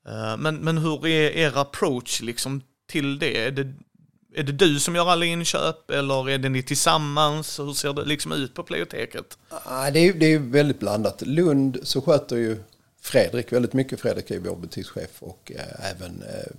[0.08, 3.46] Eh, men, men hur är er approach liksom till det?
[3.46, 3.74] Är, det?
[4.36, 7.60] är det du som gör alla inköp eller är det ni tillsammans?
[7.60, 9.38] Hur ser det liksom ut på Playoteket?
[9.50, 11.22] Ah, det är, det är väldigt blandat.
[11.22, 12.58] Lund så sköter ju
[13.02, 14.00] Fredrik väldigt mycket.
[14.00, 16.56] Fredrik är vår butikschef och eh, även eh,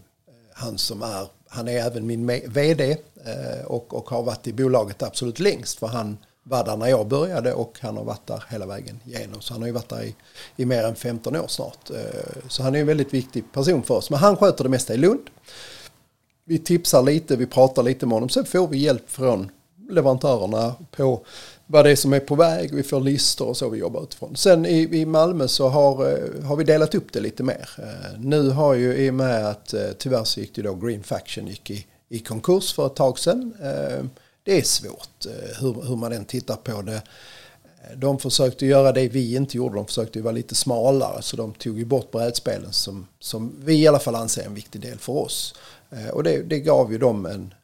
[0.55, 5.03] han som är, han är även min vd Eh, och, och har varit i bolaget
[5.03, 6.17] absolut längst för han
[6.49, 9.41] var där när jag började och han har varit där hela vägen igenom.
[9.41, 10.15] Så han har ju varit där i,
[10.57, 11.91] i mer än 15 år snart.
[11.91, 14.11] Eh, så han är en väldigt viktig person för oss.
[14.11, 15.31] Men han sköter det mesta i Lund.
[16.45, 18.29] Vi tipsar lite, vi pratar lite med honom.
[18.29, 19.51] Sen får vi hjälp från
[19.91, 21.25] leverantörerna på
[21.67, 22.75] vad det är som är på väg.
[22.75, 24.37] Vi får listor och så vi jobbar utifrån.
[24.37, 27.71] Sen i, i Malmö så har, eh, har vi delat upp det lite mer.
[28.19, 31.71] Nu har ju i och med att tyvärr så gick det då Green Faction gick
[31.71, 34.05] i, i konkurs för ett tag sedan eh,
[34.43, 36.95] det är svårt eh, hur, hur man än tittar på det.
[36.95, 41.53] Eh, de försökte göra det vi inte gjorde, de försökte vara lite smalare så de
[41.53, 44.99] tog ju bort brädspelen som, som vi i alla fall anser är en viktig del
[44.99, 45.55] för oss.
[46.13, 47.55] Och det, det gav ju dem en,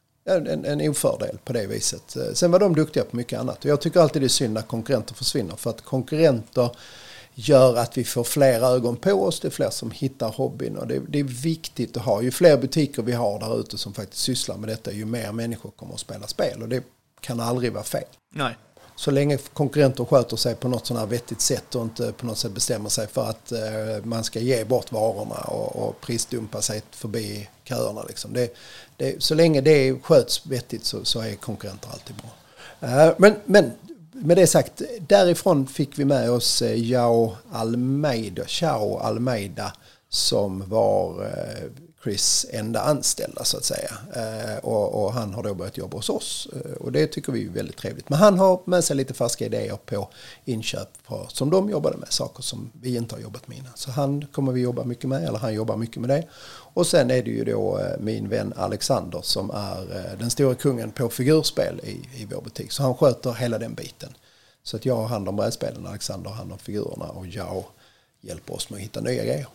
[0.47, 2.17] en, en ofördel på det viset.
[2.33, 4.61] Sen var de duktiga på mycket annat och jag tycker alltid det är synd när
[4.61, 6.69] konkurrenter försvinner för att konkurrenter
[7.35, 10.87] gör att vi får fler ögon på oss, det är fler som hittar hobbyn och
[10.87, 12.21] det, det, är viktigt att ha.
[12.21, 15.71] Ju fler butiker vi har där ute som faktiskt sysslar med detta, ju mer människor
[15.71, 16.83] kommer att spela spel och det
[17.21, 18.03] kan aldrig vara fel.
[18.33, 18.55] Nej.
[18.95, 22.37] Så länge konkurrenter sköter sig på något sådant här vettigt sätt och inte på något
[22.37, 23.59] sätt bestämmer sig för att eh,
[24.03, 28.03] man ska ge bort varorna och, och prisdumpa sig förbi köerna.
[28.03, 28.33] Liksom.
[28.33, 28.55] Det,
[28.97, 32.29] det, så länge det sköts vettigt så, så är konkurrenter alltid bra.
[32.89, 33.71] Uh, men, men
[34.15, 39.73] med det sagt, därifrån fick vi med oss eh, Jao Almeida, Chao Almeida
[40.09, 41.69] som var eh,
[42.05, 43.91] Chris enda anställda så att säga.
[44.15, 47.45] Eh, och, och, han har då börjat jobba hos oss eh, och det tycker vi
[47.45, 48.09] är väldigt trevligt.
[48.09, 50.09] Men han har med sig lite färska idéer på
[50.45, 53.71] inköp på, som de jobbade med, saker som vi inte har jobbat med innan.
[53.75, 56.27] Så han kommer vi jobba mycket med, eller han jobbar mycket med det.
[56.73, 60.91] Och sen är det ju då eh, min vän Alexander som är den stora kungen
[60.91, 62.71] på figurspel i, i vår butik.
[62.71, 64.09] Så han sköter hela den biten.
[64.63, 67.63] Så att jag har hand om brädspelen, Alexander har hand om figurerna och jag
[68.21, 69.47] hjälper oss med att hitta nya grejer.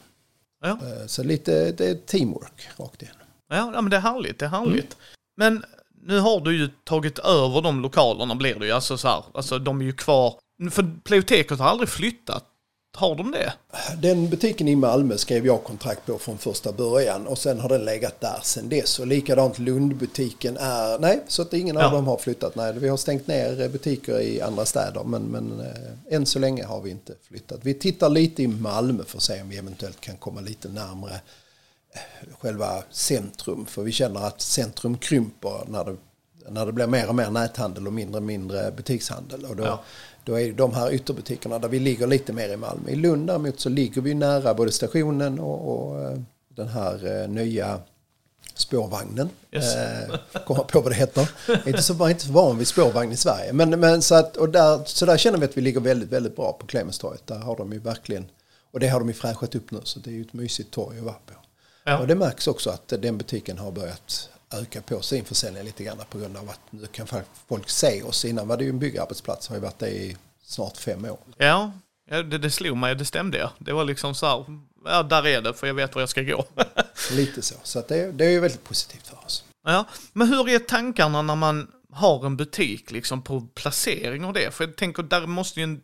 [0.61, 0.68] Ja.
[0.68, 3.14] Eh, så lite det är teamwork rakt igen.
[3.49, 4.96] Ja, men det är härligt, det är härligt.
[4.96, 4.96] Mm.
[5.37, 5.64] Men
[6.03, 9.59] nu har du ju tagit över de lokalerna blir det ju, alltså så här, alltså
[9.59, 10.35] de är ju kvar.
[10.70, 12.44] För Pleoteket har aldrig flyttat
[12.96, 13.53] har de det?
[14.03, 17.85] Den butiken i Malmö skrev jag kontrakt på från första början och sen har den
[17.85, 18.98] legat där sen dess.
[18.98, 21.87] Och likadant Lundbutiken är, nej, så att ingen ja.
[21.87, 22.55] av dem har flyttat.
[22.55, 26.64] Nej, vi har stängt ner butiker i andra städer men, men äh, än så länge
[26.64, 27.61] har vi inte flyttat.
[27.62, 31.20] Vi tittar lite i Malmö för att se om vi eventuellt kan komma lite närmre
[31.94, 33.66] äh, själva centrum.
[33.66, 35.96] För vi känner att centrum krymper när det,
[36.48, 39.44] när det blir mer och mer näthandel och mindre och mindre butikshandel.
[39.44, 39.85] Och då, ja
[40.30, 42.90] då är de här ytterbutikerna där vi ligger lite mer i Malmö.
[42.90, 47.28] I Lund däremot så ligger vi nära både stationen och, och eh, den här eh,
[47.28, 47.80] nya
[48.54, 49.30] spårvagnen.
[49.52, 49.76] Yes.
[49.76, 50.16] Eh,
[50.46, 51.30] komma på vad det heter.
[51.66, 53.52] inte så, inte så van vid spårvagn i Sverige.
[53.52, 56.36] Men, men så, att, och där, så där känner vi att vi ligger väldigt, väldigt
[56.36, 57.26] bra på Clemenstorget.
[57.26, 58.26] Där har de ju verkligen,
[58.70, 60.98] och det har de ju fräschat upp nu så det är ju ett mysigt torg
[60.98, 61.34] att vara på.
[61.84, 61.98] Ja.
[61.98, 65.98] Och det märks också att den butiken har börjat öka på sin försäljning lite grann
[66.10, 67.06] på grund av att nu kan
[67.48, 68.24] folk se oss.
[68.24, 71.18] Innan var det ju en byggarbetsplats, har ju varit det i snart fem år.
[71.36, 71.72] Ja,
[72.08, 73.52] det, det slog mig, det stämde ja.
[73.58, 74.44] Det var liksom så här,
[74.84, 76.44] ja där är det för jag vet var jag ska gå.
[77.10, 79.44] lite så, så det, det är ju väldigt positivt för oss.
[79.64, 84.54] Ja, men hur är tankarna när man har en butik liksom på placering och det?
[84.54, 85.80] För jag tänker där måste ju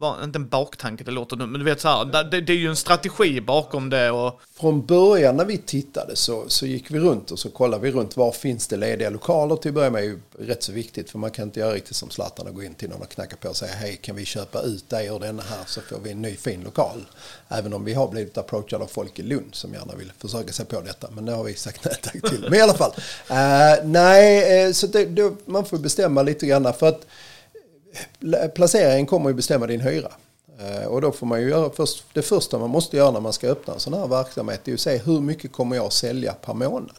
[0.00, 2.56] var inte en baktanke, det låter dumt, men du vet så här, det, det är
[2.56, 4.40] ju en strategi bakom det och...
[4.60, 8.16] Från början när vi tittade så, så gick vi runt och så kollade vi runt
[8.16, 11.18] var finns det lediga lokaler till att börja med är ju rätt så viktigt för
[11.18, 13.48] man kan inte göra riktigt som Zlatan och gå in till någon och knacka på
[13.48, 16.22] och säga hej kan vi köpa ut dig ur denna här så får vi en
[16.22, 17.04] ny fin lokal.
[17.48, 20.66] Även om vi har blivit approachade av folk i Lund som gärna vill försöka sig
[20.66, 22.40] på detta men det har vi sagt nej tack till.
[22.42, 22.92] Men i alla fall,
[23.30, 27.06] uh, nej eh, så det, det, man får bestämma lite grann för att
[28.34, 30.12] Eh, placeringen kommer ju bestämma din hyra.
[30.58, 33.32] Eh, och då får man ju göra först, det första man måste göra när man
[33.32, 36.54] ska öppna en sån här verksamhet är att se hur mycket kommer jag sälja per
[36.54, 36.98] månad.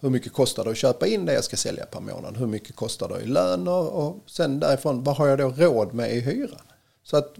[0.00, 2.36] Hur mycket kostar det att köpa in det jag ska sälja per månad?
[2.36, 3.94] Hur mycket kostar det i löner?
[3.94, 6.60] Och sen därifrån, vad har jag då råd med i hyran?
[7.02, 7.34] Så att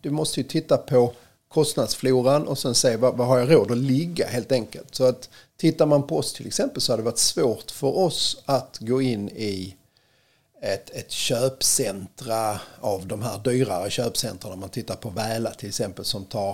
[0.00, 1.12] du måste ju titta på
[1.48, 4.94] kostnadsfloran och sen se vad, vad har jag råd att ligga helt enkelt.
[4.94, 8.42] Så att tittar man på oss till exempel så har det varit svårt för oss
[8.44, 9.76] att gå in i
[10.62, 14.52] ett, ett köpcentra av de här dyrare köpcentra.
[14.52, 16.50] Om man tittar på Väla till exempel som tar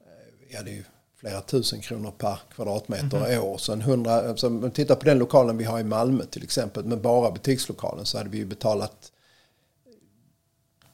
[0.00, 0.84] eh, ja, det är
[1.16, 3.38] flera tusen kronor per kvadratmeter mm -hmm.
[3.38, 3.58] år.
[3.58, 6.42] Så en hundra, alltså, om man tittar på den lokalen vi har i Malmö till
[6.42, 9.12] exempel med bara butikslokalen så hade vi ju betalat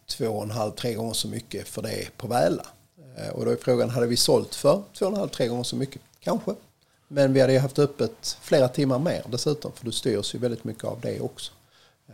[0.07, 2.67] två och en halv, tre gånger så mycket för det på Väla.
[3.17, 5.63] Eh, och då är frågan, hade vi sålt för två och en halv, tre gånger
[5.63, 6.03] så mycket?
[6.21, 6.55] Kanske.
[7.09, 10.65] Men vi hade ju haft öppet flera timmar mer dessutom för du styrs ju väldigt
[10.65, 11.53] mycket av det också.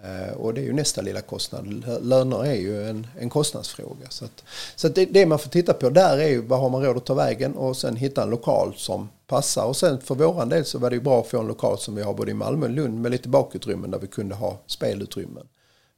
[0.00, 1.84] Eh, och det är ju nästa lilla kostnad.
[2.02, 4.06] Löner är ju en, en kostnadsfråga.
[4.08, 4.44] Så, att,
[4.76, 6.96] så att det, det, man får titta på där är ju vad har man råd
[6.96, 9.64] att ta vägen och sen hitta en lokal som passar.
[9.64, 11.94] Och sen för våran del så var det ju bra att få en lokal som
[11.94, 15.46] vi har både i Malmö och Lund med lite bakutrymmen där vi kunde ha spelutrymmen.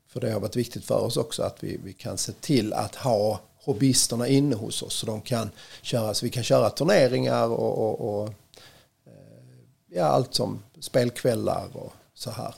[0.08, 2.94] För det har varit viktigt för oss också att vi, vi kan se till att
[2.94, 4.94] ha hobbyisterna inne hos oss.
[4.94, 5.50] Så de kan
[5.82, 8.28] köra, så vi kan köra turneringar och, och, och
[9.06, 9.12] eh,
[9.88, 12.54] ja, allt som spelkvällar och så här.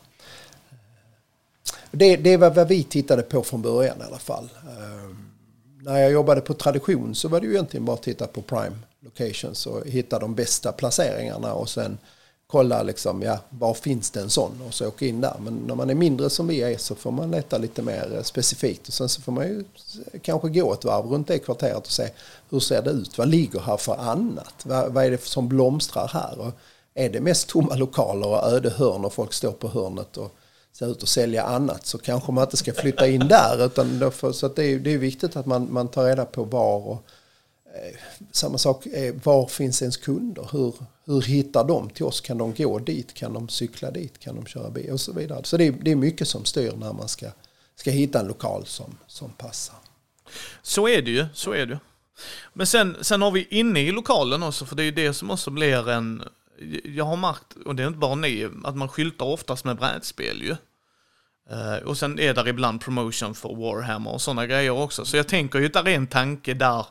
[1.90, 4.48] Det, det var vad vi tittade på från början i alla fall.
[4.62, 5.26] Ehm,
[5.80, 8.76] när jag jobbade på tradition så var det ju egentligen bara att titta på prime
[9.00, 11.98] locations och hitta de bästa placeringarna och sen
[12.46, 15.36] kolla liksom, ja, var finns det en sån och så åka in där.
[15.40, 18.22] Men när man är mindre som vi är så får man leta lite mer eh,
[18.22, 19.64] specifikt och sen så får man ju
[20.22, 22.08] kanske gå ett varv runt det kvarteret och se
[22.50, 23.18] hur ser det ut?
[23.18, 24.54] Vad ligger här för annat?
[24.62, 26.38] Vad, vad är det som blomstrar här?
[26.38, 26.52] Och
[26.94, 30.34] är det mest tomma lokaler och öde hörn och folk står på hörnet och
[30.78, 33.66] ser ut att sälja annat så kanske man inte ska flytta in där.
[33.66, 36.86] Utan får, så det, är, det är viktigt att man, man tar reda på var
[36.86, 37.06] och
[37.74, 37.96] eh,
[38.32, 40.48] samma sak är var finns ens kunder?
[40.52, 42.20] Hur, hur hittar de till oss?
[42.20, 43.14] Kan de gå dit?
[43.14, 44.18] Kan de cykla dit?
[44.18, 44.90] Kan de köra bil?
[44.90, 45.44] Och så vidare.
[45.44, 47.26] Så det är, det är mycket som styr när man ska,
[47.76, 49.76] ska hitta en lokal som, som passar.
[50.62, 51.78] Så är det ju, så är det
[52.52, 55.30] Men sen, sen har vi inne i lokalen också, för det är ju det som
[55.30, 56.22] också blir en
[56.84, 60.42] jag har märkt, och det är inte bara ni, att man skyltar oftast med brädspel
[60.42, 60.56] ju.
[61.50, 65.04] Uh, och sen är där ibland promotion för Warhammer och sådana grejer också.
[65.04, 66.86] Så jag tänker ju att det är en tanke där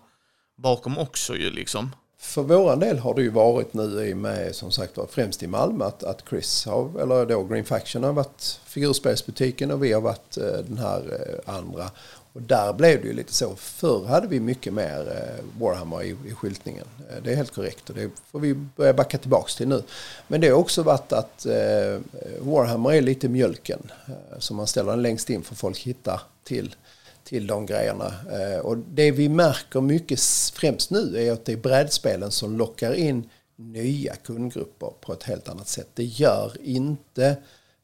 [0.58, 1.96] bakom också ju liksom.
[2.20, 5.48] För våran del har det ju varit nu i med, som sagt var, främst i
[5.48, 10.02] Malmö att, att Chris, har, eller då Green Faction har varit figurspelsbutiken och vi har
[10.02, 11.92] varit uh, den här uh, andra.
[12.36, 13.56] Och där blev det ju lite så.
[13.56, 16.86] Förr hade vi mycket mer eh, Warhammer i, i skyltningen.
[17.10, 19.84] Eh, det är helt korrekt och det får vi börja backa tillbaka till nu.
[20.28, 22.00] Men det har också varit att eh,
[22.40, 23.92] Warhammer är lite mjölken.
[24.08, 26.76] Eh, så man ställer den längst in för folk hittar till,
[27.24, 28.14] till de grejerna.
[28.32, 30.20] Eh, och det vi märker mycket
[30.54, 35.50] främst nu är att det är brädspelen som lockar in nya kundgrupper på ett helt
[35.50, 35.88] annat sätt.
[35.94, 37.36] Det gör inte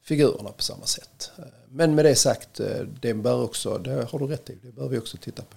[0.02, 1.30] figurerna på samma sätt.
[1.72, 2.66] Men med det sagt, eh,
[3.00, 5.56] det bör också, det har du rätt i, det bör vi också titta på.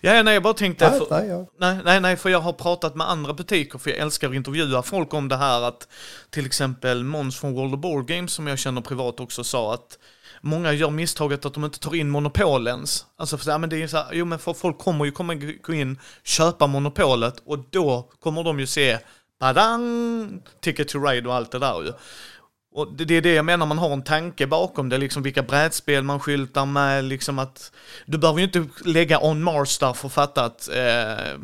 [0.00, 0.90] Ja, nej, jag bara tänkte...
[0.90, 1.46] Nej, för, nej, ja.
[1.58, 4.82] nej, nej, nej, för jag har pratat med andra butiker, för jag älskar att intervjua
[4.82, 5.88] folk om det här att
[6.30, 9.98] till exempel Måns från World of Board Games, som jag känner privat också, sa att
[10.40, 13.06] många gör misstaget att de inte tar in monopolens.
[13.16, 15.74] Alltså för, ja, men det är så här, jo men folk kommer ju kommer gå
[15.74, 18.98] in, köpa monopolet och då kommer de ju se
[19.40, 21.92] badang, Ticket to Ride och allt det där ju.
[22.72, 26.02] Och det är det jag menar, man har en tanke bakom det, liksom vilka brädspel
[26.02, 27.72] man skyltar med, liksom att
[28.06, 31.38] du behöver ju inte lägga On Mars där för att fatta att eh,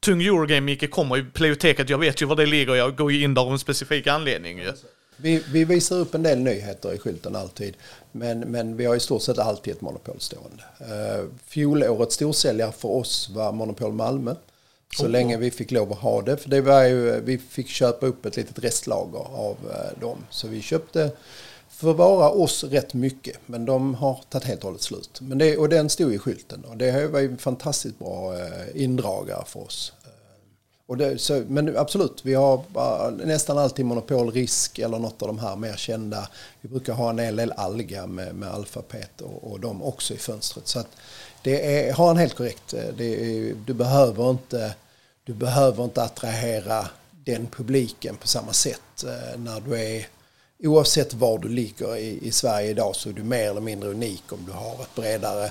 [0.00, 3.22] tung Eurogame Micke kommer i Playoteket, jag vet ju var det ligger, jag går ju
[3.22, 4.72] in där av en specifik anledning ju.
[5.16, 7.76] Vi, vi, visar upp en del nyheter i skylten alltid,
[8.12, 10.62] men, men vi har i stort sett alltid ett monopol stående.
[10.80, 14.34] Uh, eh, fjolårets storsäljare för oss var Monopol Malmö.
[14.96, 15.10] Så oh.
[15.10, 16.36] länge vi fick lov att ha det.
[16.36, 20.18] För det var ju, vi fick köpa upp ett litet restlager av eh, dem.
[20.30, 21.10] Så vi köpte
[21.68, 23.36] för vara oss rätt mycket.
[23.46, 25.20] Men de har tagit helt och hållet slut.
[25.20, 26.64] Men det, och den stod i skylten.
[26.64, 29.92] Och det var ju en fantastiskt bra eh, indragare för oss.
[30.04, 30.10] Eh,
[30.86, 32.60] och det, så, men absolut, vi har
[33.26, 36.28] nästan alltid monopolrisk eller något av de här mer kända.
[36.60, 40.16] Vi brukar ha en hel del Alga med, med Alfapet och, och de också i
[40.16, 40.68] fönstret.
[40.68, 40.88] Så att
[41.42, 42.74] det är, har han helt korrekt.
[42.74, 44.74] Eh, är, du, behöver inte,
[45.24, 50.06] du behöver inte attrahera den publiken på samma sätt eh, när du är
[50.58, 54.32] oavsett var du ligger i, i Sverige idag så är du mer eller mindre unik
[54.32, 55.50] om du har ett bredare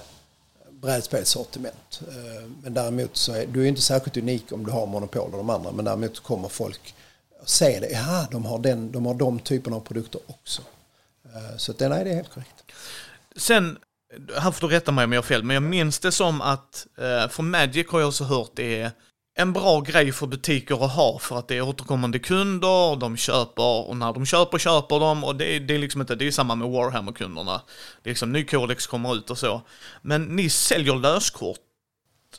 [0.72, 2.02] brädspelssortiment.
[2.08, 5.50] Eh, men däremot så är du inte särskilt unik om du har monopol och de
[5.50, 5.72] andra.
[5.72, 6.96] Men däremot kommer folk
[7.46, 7.90] se det.
[7.90, 10.62] Ja, de har, den, de har de typerna av produkter också.
[11.58, 12.64] Så att, nej, det är helt korrekt.
[13.36, 13.78] Sen,
[14.38, 16.88] här får du rätta mig om jag har fel, men jag minns det som att,
[16.98, 18.92] eh, för Magic har jag också hört det är
[19.40, 23.88] en bra grej för butiker att ha för att det är återkommande kunder, de köper
[23.90, 26.32] och när de köper köper de och det är, det är liksom inte, det är
[26.32, 27.62] samma med Warhammer-kunderna.
[28.04, 29.62] Det är liksom ny kodex kommer ut och så.
[30.02, 31.60] Men ni säljer löskort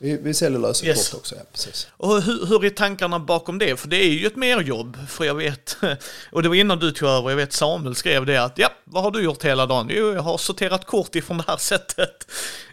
[0.01, 1.09] vi, vi säljer lösa yes.
[1.09, 1.87] kort också, ja, precis.
[1.97, 3.77] Och hur, hur är tankarna bakom det?
[3.77, 5.77] För det är ju ett merjobb, för jag vet,
[6.33, 9.03] och det var innan du tog över, jag vet Samuel skrev det att ja, vad
[9.03, 9.91] har du gjort hela dagen?
[9.91, 12.27] Jo, jag har sorterat kort ifrån det här sättet.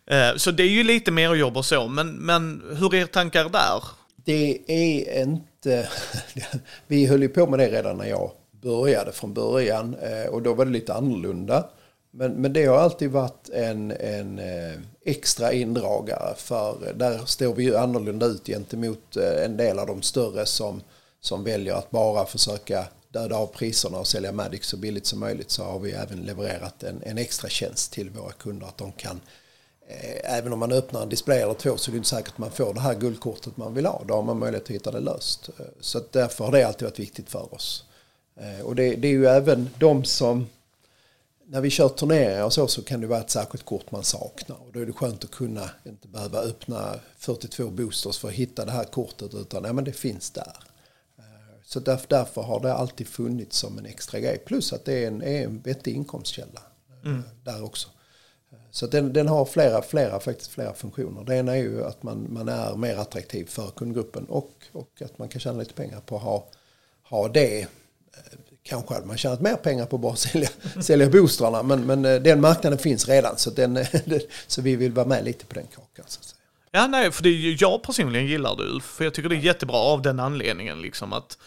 [0.05, 3.83] Eh, så det är ju lite merjobb och så, men, men hur är tankar där?
[4.15, 5.89] Det är inte,
[6.87, 10.53] vi höll ju på med det redan när jag började från början eh, och då
[10.53, 11.69] var det lite annorlunda.
[12.17, 17.53] Men, men det har alltid varit en, en eh, extra indragare för eh, där står
[17.53, 20.81] vi ju annorlunda ut gentemot eh, en del av de större som,
[21.21, 25.51] som väljer att bara försöka döda av priserna och sälja Magic så billigt som möjligt
[25.51, 29.21] så har vi även levererat en, en extra tjänst till våra kunder att de kan
[29.87, 32.37] eh, Även om man öppnar en display eller två så är det inte säkert att
[32.37, 34.03] man får det här guldkortet man vill ha.
[34.07, 35.49] Då har man möjlighet att hitta det löst.
[35.79, 37.83] Så därför har det alltid varit viktigt för oss.
[38.63, 40.47] Och det, det är ju även de som
[41.47, 44.55] när vi kör turneringar och så, så kan det vara ett särskilt kort man saknar.
[44.55, 48.65] Och då är det skönt att kunna inte behöva öppna 42 boosters för att hitta
[48.65, 50.53] det här kortet utan ja, men det finns där.
[51.17, 51.23] Eh,
[51.65, 54.37] så därför, därför har det alltid funnits som en extra grej.
[54.45, 56.61] Plus att det är en, är en vettig inkomstkälla
[57.03, 57.23] eh, mm.
[57.43, 57.87] där också.
[58.51, 61.23] Eh, så den, den, har flera, flera, faktiskt flera funktioner.
[61.23, 65.19] Det ena är ju att man, man är mer attraktiv för kundgruppen och, och att
[65.19, 66.47] man kan tjäna lite pengar på att ha,
[67.03, 67.67] ha det
[68.69, 70.49] Kanske hade man tjänat mer pengar på att bara sälja,
[70.81, 71.63] sälja boostrarna.
[71.63, 73.37] Men, men eh, den marknaden finns redan.
[73.37, 73.87] Så, den, eh,
[74.47, 76.05] så vi vill vara med lite på den kakan.
[76.07, 76.39] Så att säga.
[76.71, 80.01] Ja, nej, för det, jag personligen gillar det För jag tycker det är jättebra av
[80.01, 80.81] den anledningen.
[80.81, 81.37] Liksom att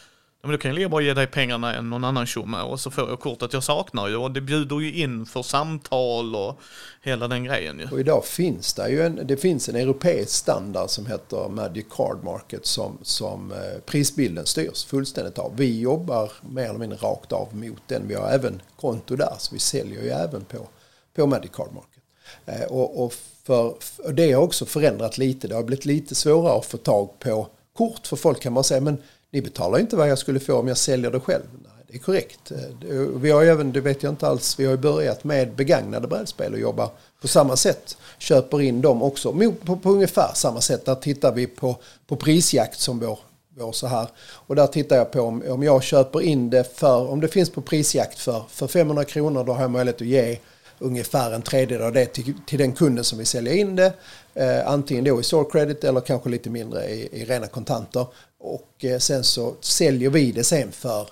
[0.43, 2.91] men då kan jag lika bra ge dig pengarna än någon annan tjomme och så
[2.91, 6.61] får jag kortet jag saknar ju och det bjuder ju in för samtal och
[7.03, 7.89] hela den grejen ju.
[7.91, 12.25] Och idag finns det ju en, det finns en europeisk standard som heter Magic Card
[12.25, 15.57] Market som, som eh, prisbilden styrs fullständigt av.
[15.57, 18.09] Vi jobbar mer eller mindre rakt av mot den.
[18.09, 20.69] Vi har även konto där så vi säljer ju även på,
[21.15, 22.03] på Magic Card Market.
[22.47, 25.49] Eh, och, och, för, och det har också förändrat lite.
[25.49, 28.81] Det har blivit lite svårare att få tag på kort för folk kan man säga
[28.81, 31.43] men ni betalar inte vad jag skulle få om jag säljer det själv.
[31.53, 32.51] Nej, det är korrekt.
[32.51, 36.53] Eh, vi har även, det vet jag inte alls, vi har börjat med begagnade brädspel
[36.53, 37.97] och jobbar på samma sätt.
[38.19, 39.33] Köper in dem också
[39.65, 40.87] på, på ungefär samma sätt.
[40.87, 43.19] Där tittar vi på, på prisjakt som vår,
[43.57, 44.09] vår så här.
[44.19, 47.51] Och där tittar jag på om, om jag köper in det för, om det finns
[47.51, 50.39] på prisjakt för, för 500 kronor då har jag möjlighet att ge
[50.79, 53.93] ungefär en tredjedel av det till, till den kunden som vill sälja in det.
[54.35, 58.07] Eh, antingen då i store credit eller kanske lite mindre i, i rena kontanter.
[58.39, 61.09] Och eh, sen så säljer vi det sen för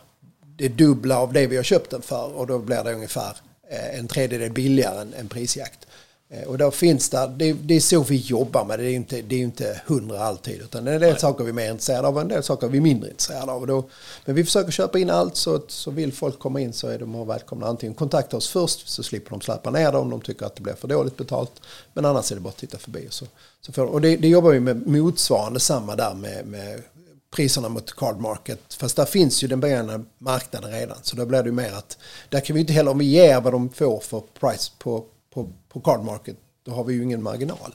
[0.56, 3.36] det dubbla av det vi har köpt den för och då blir det ungefär
[3.70, 5.85] eh, en tredjedel billigare än, än prisjakt.
[6.28, 9.22] Eh, och då finns det, det, det, är så vi jobbar med det, är inte,
[9.22, 10.60] det är inte hundra alltid.
[10.60, 11.20] Utan det är en del Nej.
[11.20, 13.66] saker vi är mer intresserade av och en del saker vi är mindre intresserade av.
[13.66, 13.84] Då,
[14.24, 17.26] men vi försöker köpa in allt så, så vill folk komma in så är de
[17.26, 17.66] välkomna.
[17.66, 20.62] Antingen kontakta oss först så slipper de släppa ner det om de tycker att det
[20.62, 21.52] blir för dåligt betalt.
[21.94, 23.06] Men annars är det bara att titta förbi.
[23.10, 23.26] Så,
[23.60, 26.82] så för, och det, det jobbar vi med motsvarande samma där med, med
[27.30, 28.74] priserna mot card market.
[28.74, 30.98] Fast där finns ju den begagnade marknaden redan.
[31.02, 33.40] Så då blir det ju mer att där kan vi inte heller, om vi ger
[33.40, 35.04] vad de får för price på,
[35.36, 37.74] på, på card market, då har vi ju ingen marginal.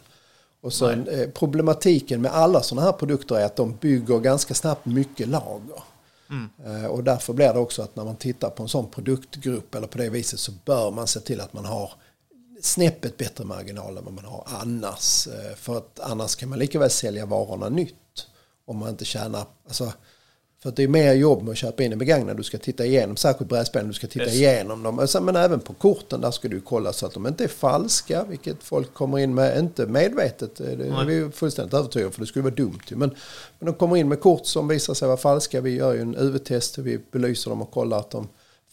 [0.61, 4.85] Och så eh, problematiken med alla sådana här produkter är att de bygger ganska snabbt
[4.85, 5.83] mycket lager.
[6.29, 6.49] Mm.
[6.65, 9.87] Eh, och därför blir det också att när man tittar på en sån produktgrupp eller
[9.87, 11.91] på det viset så bör man se till att man har
[12.61, 15.27] snäppet bättre marginal än vad man har annars.
[15.27, 18.27] Eh, för att annars kan man lika väl sälja varorna nytt
[18.65, 19.93] om man inte tjänar, alltså,
[20.63, 22.37] för det är mer jobb med att köpa in en begagnad.
[22.37, 24.35] Du ska titta igenom, särskilt brädspelen, du ska titta yes.
[24.35, 25.07] igenom dem.
[25.21, 28.63] Men även på korten, där ska du kolla så att de inte är falska, vilket
[28.63, 30.55] folk kommer in med, inte medvetet.
[30.55, 32.79] Det är vi fullständigt övertygade för det skulle vara dumt.
[32.89, 33.11] Men,
[33.59, 35.61] men de kommer in med kort som visar sig vara falska.
[35.61, 38.27] Vi gör ju en UV-test, vi belyser dem och kollar att de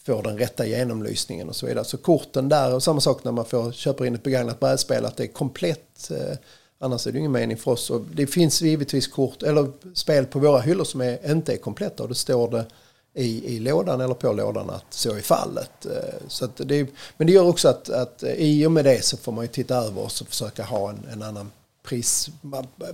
[0.05, 1.85] får den rätta genomlysningen och så vidare.
[1.85, 5.17] Så korten där, och samma sak när man får, köper in ett begagnat brädspel, att
[5.17, 6.37] det är komplett eh,
[6.79, 7.89] Annars är det ingen mening för oss.
[7.89, 12.03] Och det finns givetvis kort eller spel på våra hyllor som är, inte är kompletta
[12.03, 12.65] och då står det
[13.13, 15.85] i, i lådan eller på lådan att så är fallet.
[15.85, 16.87] Eh, så det,
[17.17, 19.47] men det gör också att, att eh, i och med det så får man ju
[19.47, 21.51] titta över oss och försöka ha en, en annan
[21.83, 22.29] pris,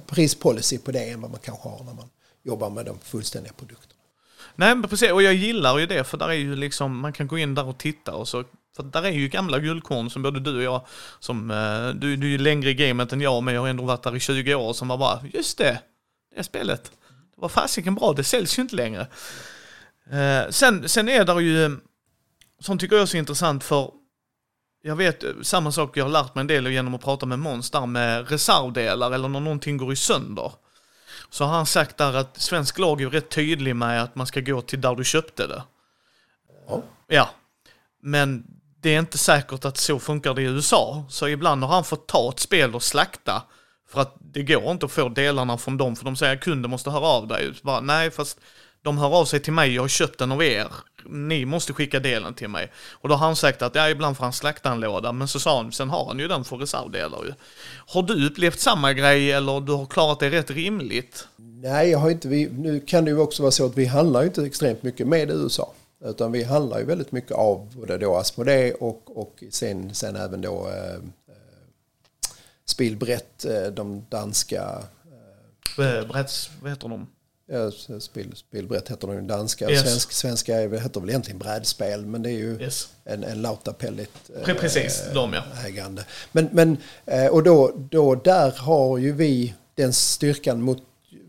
[0.05, 2.09] prispolicy på det än vad man kanske har när man
[2.43, 3.93] jobbar med de fullständiga produkterna.
[4.55, 5.11] Nej, men precis.
[5.11, 7.67] Och jag gillar ju det, för där är ju liksom, man kan gå in där
[7.67, 8.43] och titta och så
[8.75, 10.85] för där är ju gamla guldkorn som både du och jag,
[11.19, 13.83] som, eh, du, du är ju längre i gamet än jag, men jag har ändå
[13.83, 15.81] varit där i 20 år, som var bara, just det,
[16.35, 16.83] det spelet.
[17.35, 19.07] Det var fasiken bra, det säljs ju inte längre.
[20.11, 21.77] Eh, sen, sen är det ju,
[22.59, 23.91] som tycker jag är så intressant för,
[24.81, 27.71] jag vet samma sak, jag har lärt mig en del genom att prata med Måns
[27.71, 30.51] där med reservdelar eller när någonting går i sönder.
[31.29, 34.39] Så har han sagt där att svensk lag är rätt tydlig med att man ska
[34.39, 35.63] gå till där du köpte det.
[36.67, 36.83] Ja.
[37.07, 37.29] Ja.
[38.01, 38.54] Men
[38.85, 41.05] det är inte säkert att så funkar det i USA.
[41.09, 43.43] Så ibland har han fått ta ett spel och slakta.
[43.89, 46.71] För att det går inte att få delarna från dem, för de säger att kunden
[46.71, 47.53] måste höra av dig.
[47.61, 48.39] Bara, nej, fast
[48.81, 50.67] de hör av sig till mig, jag har köpt den av er.
[51.05, 52.71] Ni måste skicka delen till mig.
[52.91, 55.39] Och då har han sagt att ja, ibland får han slakta en låda, men så
[55.39, 57.33] sa han, sen har han ju den för reservdelar ju.
[57.87, 61.27] Har du upplevt samma grej eller du har klarat det rätt rimligt?
[61.37, 64.21] Nej, jag har inte, vi, nu kan det ju också vara så att vi handlar
[64.21, 65.73] ju inte extremt mycket med USA.
[66.03, 70.41] Utan vi handlar ju väldigt mycket av både då Asmodee och, och sen, sen även
[70.41, 70.99] då eh,
[72.65, 74.83] Spilbrett, eh, de danska...
[75.77, 77.07] Eh, Bretts, vad heter de?
[77.47, 79.69] Ja, spil, spilbrett heter de danska.
[79.69, 79.81] Yes.
[79.81, 82.89] Svensk, svenska är, heter väl egentligen brädspel, men det är ju Yes.
[83.03, 84.11] en, en lautapellit
[84.43, 85.43] Pre- Precis, de ja.
[85.65, 86.05] ägande.
[86.31, 90.83] Men, men eh, och då, då där har ju vi den styrkan mot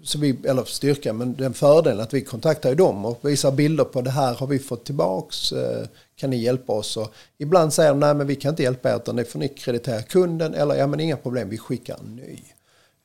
[0.06, 3.84] så vi, eller styrkan, men den fördelen att vi kontaktar ju dem och visar bilder
[3.84, 5.86] på det här har vi fått tillbaks, eh,
[6.16, 6.96] kan ni hjälpa oss?
[6.96, 9.48] Och ibland säger de nej men vi kan inte hjälpa er utan det får ni
[9.48, 12.38] kreditera kunden eller ja men inga problem vi skickar en ny.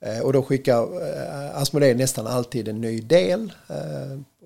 [0.05, 3.53] Eh, och då skickar eh, Asmodee nästan alltid en ny del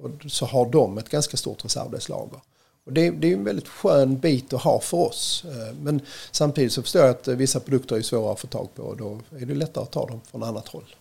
[0.02, 2.40] och så har de ett ganska stort reservdelslager.
[2.86, 5.46] Och det, det är en väldigt skön bit att ha för oss.
[5.82, 6.02] Men
[6.32, 9.20] samtidigt så förstår jag att vissa produkter är svåra att få tag på och då
[9.40, 10.96] är det lättare att ta dem från annat håll.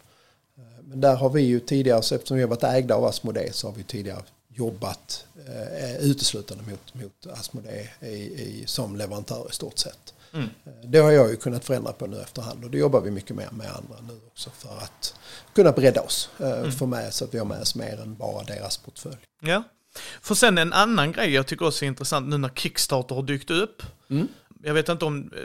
[0.94, 3.68] Men där har vi ju tidigare, så eftersom vi har varit ägda av Asmodee så
[3.68, 9.78] har vi tidigare jobbat eh, uteslutande mot, mot Asmodee i, i, som leverantör i stort
[9.78, 10.14] sett.
[10.32, 10.48] Mm.
[10.64, 13.36] Eh, Det har jag ju kunnat förändra på nu efterhand och det jobbar vi mycket
[13.36, 15.14] mer med andra nu också för att
[15.54, 16.30] kunna bredda oss.
[16.38, 19.16] Eh, Få med så att vi har med oss mer än bara deras portfölj.
[19.40, 19.62] Ja.
[20.20, 23.50] För sen en annan grej jag tycker också är intressant nu när Kickstarter har dykt
[23.50, 23.82] upp.
[24.62, 25.40] Jag vet inte om, eh,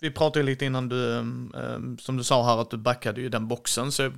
[0.00, 1.24] vi pratade ju lite innan du,
[2.00, 3.92] som du sa här att du backade ju den boxen.
[3.92, 4.12] Så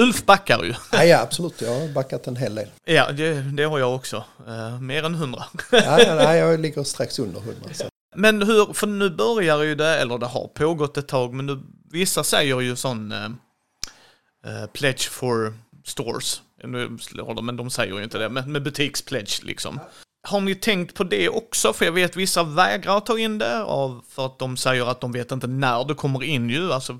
[0.00, 0.74] Ulf backar ju.
[0.92, 1.60] Ja, ja, absolut.
[1.60, 2.68] Jag har backat en hel del.
[2.84, 4.24] Ja, det, det har jag också.
[4.46, 5.44] Eh, mer än hundra.
[5.72, 7.54] Ja, ja, nej, jag ligger strax under 100.
[7.74, 7.84] Så.
[8.16, 11.60] Men hur, för nu börjar ju det, eller det har pågått ett tag, men nu,
[11.90, 16.42] vissa säger ju sån eh, pledge for stores.
[16.64, 19.80] Nu slår de, men de säger ju inte det, men med butikspledge liksom.
[20.28, 21.72] Har ni tänkt på det också?
[21.72, 25.12] För jag vet vissa vägrar ta in det av, för att de säger att de
[25.12, 26.72] vet inte när det kommer in ju.
[26.72, 26.98] Alltså,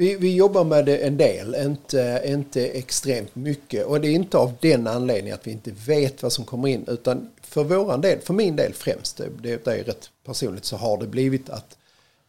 [0.00, 3.86] vi, vi jobbar med det en del, inte, inte extremt mycket.
[3.86, 6.84] Och det är inte av den anledningen att vi inte vet vad som kommer in.
[6.88, 10.98] Utan för våran del, för min del främst, det, det är rätt personligt, så har
[10.98, 11.78] det blivit att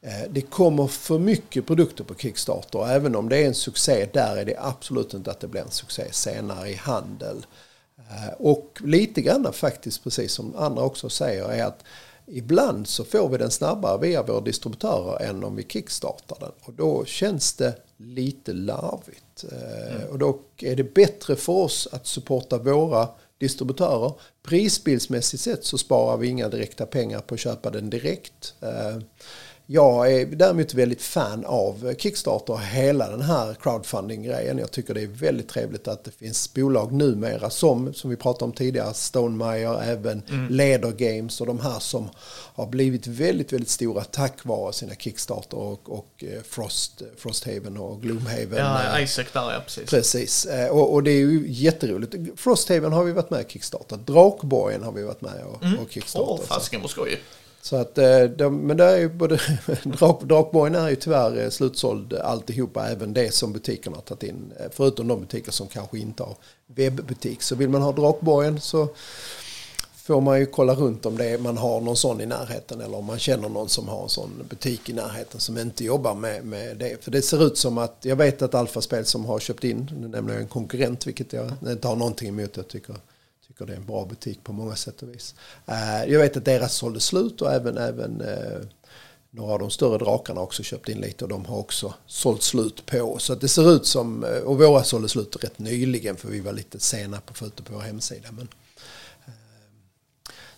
[0.02, 2.80] eh, det kommer för mycket produkter på Kickstarter.
[2.80, 5.62] Och även om det är en succé där är det absolut inte att det blir
[5.62, 7.46] en succé senare i handel.
[7.98, 11.84] Eh, Och lite grann faktiskt, precis som andra också säger, är att
[12.28, 16.52] ibland så får vi den snabbare via våra distributörer än om vi kickstartar den.
[16.62, 19.46] Och då känns det lite larvigt.
[19.52, 23.08] Eh, Och då är det bättre för oss att supporta våra
[23.38, 24.14] distributörer.
[24.44, 28.54] Prisbildsmässigt sett så sparar vi inga direkta pengar på att köpa den direkt.
[29.74, 34.58] Jag är däremot väldigt fan av Kickstarter och hela den här crowdfunding-grejen.
[34.58, 38.46] Jag tycker det är väldigt trevligt att det finns bolag numera som, som vi pratade
[38.46, 42.10] om tidigare, Stonemeyer, även Leder Games och de här som
[42.56, 48.02] har blivit väldigt, väldigt stora tack vare sina Kickstarter och, och eh, Frost, Frosthaven och
[48.02, 48.58] Gloomhaven.
[48.58, 49.90] ja, Isaac där, ja precis.
[49.90, 52.16] Precis, Eh, och, och det är ju jätteroligt.
[52.40, 54.08] Frosthaven har vi varit med och kickstartat.
[54.08, 56.40] Drakborgen har vi varit med och, och Åh, kickstartat.
[56.40, 57.20] Så- fasiken vad skoj
[57.62, 59.40] så att, eh, de, men det är ju både,
[59.84, 64.24] Drak, Drakborgen är ju tyvärr eh, slutsåld eh, alltihopa, även det som butikerna har tagit
[64.24, 64.54] in.
[64.72, 66.36] Förutom de butiker som kanske inte har
[66.66, 67.42] webbutik.
[67.42, 68.88] Så vill man ha Drakborgen så
[69.96, 73.06] får man ju kolla runt om det man har någon sån i närheten eller om
[73.06, 76.78] man känner någon som har en sån butik i närheten som inte jobbar med, med
[76.78, 77.04] det.
[77.04, 80.08] För det ser ut som att, jag vet att Alfaspel som har köpt in, nu
[80.08, 82.96] nämner jag en konkurrent vilket jag inte har någonting emot, jag tycker
[83.52, 85.36] tycker det är en bra butik på många sätt och vis.
[85.66, 88.60] Eh, jag vet att deras sålde slut och även, även eh,
[89.32, 92.44] några av de större drakarna har också köpt in lite och de har också sålt
[92.44, 93.18] slut på.
[93.20, 96.40] Så att det ser ut som, eh, och våra sålde slut rätt nyligen för vi
[96.40, 98.32] var lite sena på fötter på vår hemsida.
[98.32, 98.48] Men,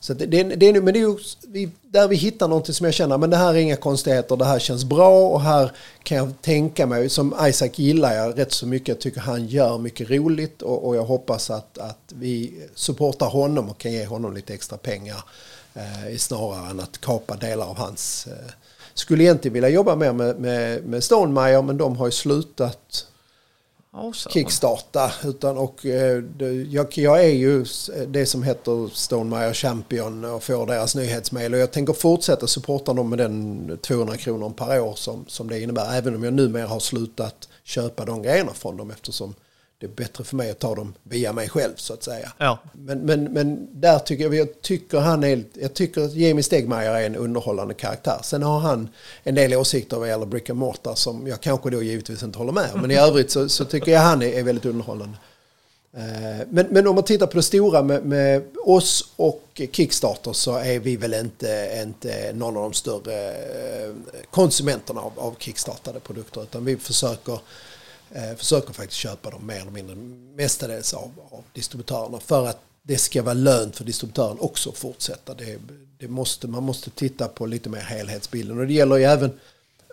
[0.03, 2.93] så det, det, det, men det är ju vi, där vi hittar någonting som jag
[2.93, 5.71] känner, men det här är inga konstigheter, det här känns bra och här
[6.03, 9.77] kan jag tänka mig, som Isaac gillar jag rätt så mycket, jag tycker han gör
[9.77, 14.33] mycket roligt och, och jag hoppas att, att vi supportar honom och kan ge honom
[14.33, 15.23] lite extra pengar
[15.73, 18.51] eh, snarare än att kapa delar av hans eh,
[18.93, 23.07] skulle egentligen vilja jobba mer med, med, med Stonemeyer men de har ju slutat
[23.95, 24.33] Awesome.
[24.33, 25.11] kickstarta.
[25.23, 26.23] Utan, och, eh,
[26.69, 27.65] jag, jag, är ju
[28.07, 31.53] det som heter Stonemeyer Champion och får deras nyhetsmail.
[31.53, 35.61] Och jag tänker fortsätta supporta dem med den 200 kronor per år som, som det
[35.61, 35.97] innebär.
[35.97, 39.35] Även om jag numera har slutat köpa de grejerna från dem eftersom
[39.83, 42.33] det är bättre för mig att ta dem via mig själv så att säga.
[42.37, 42.59] Ja.
[42.73, 46.93] Men, men, men där tycker jag, jag tycker han är, jag tycker att Jamie Stegmaier
[46.93, 48.19] är en underhållande karaktär.
[48.23, 48.89] Sen har han
[49.23, 52.69] en del åsikter vad gäller Brick Mortar som jag kanske då givetvis inte håller med
[52.75, 55.17] Men i övrigt så, så tycker jag han är, är väldigt underhållande.
[55.97, 60.55] Eh, men, men om man tittar på det stora med, med, oss och Kickstarter så
[60.55, 63.91] är vi väl inte, inte någon av de större eh,
[64.31, 67.39] konsumenterna av, av kickstartade produkter utan vi försöker
[68.15, 69.95] Eh, försöker faktiskt köpa dem mer eller mindre
[70.35, 75.33] mestadels av, av distributörerna för att det ska vara lönt för distributören också att fortsätta.
[75.33, 75.59] Det,
[75.97, 79.39] det måste, man måste titta på lite mer helhetsbilden och det gäller ju även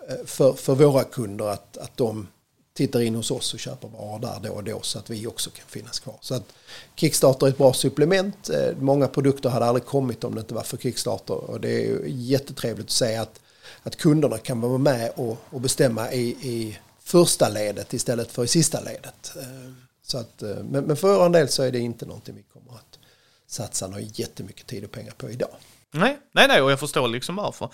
[0.08, 2.26] eh, för, för våra kunder att, att de
[2.74, 5.50] tittar in hos oss och köper varor där då och då så att vi också
[5.50, 6.16] kan finnas kvar.
[6.20, 6.52] Så att
[6.94, 8.50] Kickstarter är ett bra supplement.
[8.50, 12.02] Eh, många produkter hade aldrig kommit om det inte var för Kickstarter och det är
[12.06, 13.40] jättetrevligt att se att,
[13.82, 16.78] att kunderna kan vara med och, och bestämma i, i
[17.10, 19.36] första ledet istället för i sista ledet.
[19.36, 22.42] Eh, så att, eh, men, men för vår del så är det inte någonting vi
[22.42, 22.98] kommer att
[23.46, 25.50] satsa några jättemycket tid och pengar på idag.
[25.90, 27.68] Nej, nej, nej, och jag förstår liksom varför.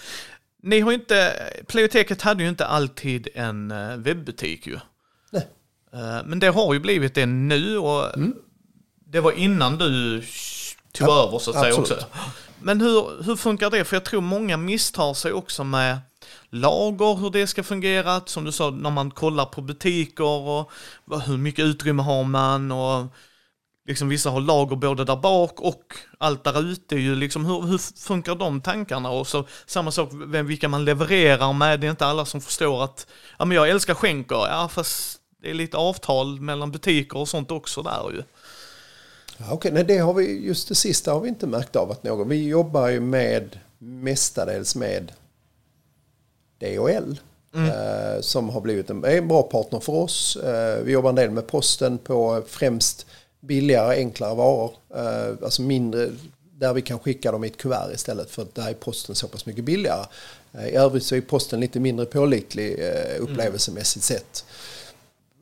[0.62, 1.32] Ni har inte,
[1.66, 4.78] Playoteket hade ju inte alltid en eh, webbutik ju.
[5.30, 5.47] Nej.
[6.24, 8.34] Men det har ju blivit det nu och mm.
[9.07, 10.22] det var innan du
[10.93, 11.89] tog ja, över så att absolut.
[11.89, 12.07] säga också.
[12.61, 13.84] Men hur, hur funkar det?
[13.84, 15.99] För jag tror många misstar sig också med
[16.51, 20.70] lager, hur det ska fungera, som du sa, när man kollar på butiker och
[21.27, 23.07] hur mycket utrymme har man och
[23.87, 28.01] liksom vissa har lager både där bak och allt där ute ju liksom, hur, hur
[28.01, 29.11] funkar de tankarna?
[29.11, 32.85] Och så samma sak, vem, vilka man levererar med, det är inte alla som förstår
[32.85, 33.07] att,
[33.39, 37.51] ja men jag älskar skänker, ja fast det är lite avtal mellan butiker och sånt
[37.51, 38.22] också där ju.
[39.39, 39.72] Ja, okay.
[39.72, 42.49] nej det har vi, just det sista har vi inte märkt av att någon, vi
[42.49, 45.12] jobbar ju med mestadels med
[46.59, 47.19] DHL.
[47.57, 47.71] Mm.
[47.71, 50.37] Eh, som har blivit en, en, bra partner för oss.
[50.37, 53.07] Eh, vi jobbar en del med posten på främst
[53.41, 54.73] billigare, enklare varor.
[54.95, 56.11] Eh, alltså mindre,
[56.53, 59.29] där vi kan skicka dem i ett kuvert istället för att där är posten så
[59.29, 60.07] pass mycket billigare.
[60.53, 62.79] I övrigt så är posten lite mindre pålitlig
[63.19, 64.45] upplevelsemässigt sett.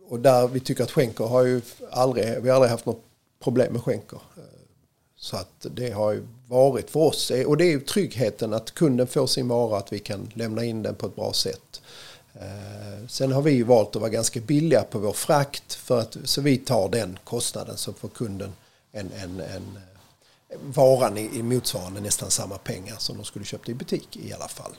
[0.09, 1.61] Och där vi tycker att skänker har ju
[1.91, 3.03] aldrig, vi har aldrig haft något
[3.45, 4.19] problem med skänker.
[5.17, 7.31] Så att det har ju varit för oss.
[7.31, 10.65] Eh, och det är ju tryggheten att kunden får sin vara, att vi kan lämna
[10.65, 11.81] in den på ett bra sätt.
[12.35, 16.17] Eh, sen har vi ju valt att vara ganska billiga på vår frakt för att,
[16.25, 18.53] så vi tar den kostnaden så får kunden
[18.93, 19.79] en, en, en
[20.49, 24.49] eh, varan i, motsvarande nästan samma pengar som de skulle köpt i butik i alla
[24.49, 24.73] fall.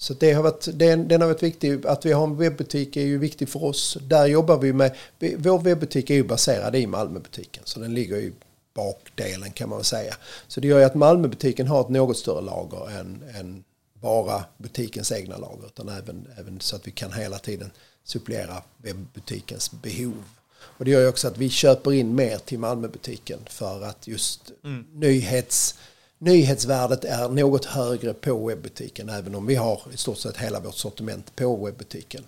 [0.00, 1.86] Så det har varit, den, den har varit viktig.
[1.86, 3.98] Att vi har en webbutik är ju viktigt för oss.
[4.02, 8.32] Där jobbar vi med, vår webbutik är ju baserad i Malmöbutiken så den ligger ju
[8.78, 10.14] bakdelen kan man säga.
[10.48, 15.12] Så det gör ju att Malmöbutiken har ett något större lager än, än bara butikens
[15.12, 15.66] egna lager.
[15.66, 17.70] Utan även, även så att vi kan hela tiden
[18.04, 20.24] supplera webbutikens behov.
[20.60, 24.52] Och det gör ju också att vi köper in mer till Malmöbutiken för att just
[24.64, 24.86] mm.
[24.92, 25.74] nyhets,
[26.18, 29.08] nyhetsvärdet är något högre på webbutiken.
[29.08, 32.24] Även om vi har i stort sett hela vårt sortiment på webbutiken.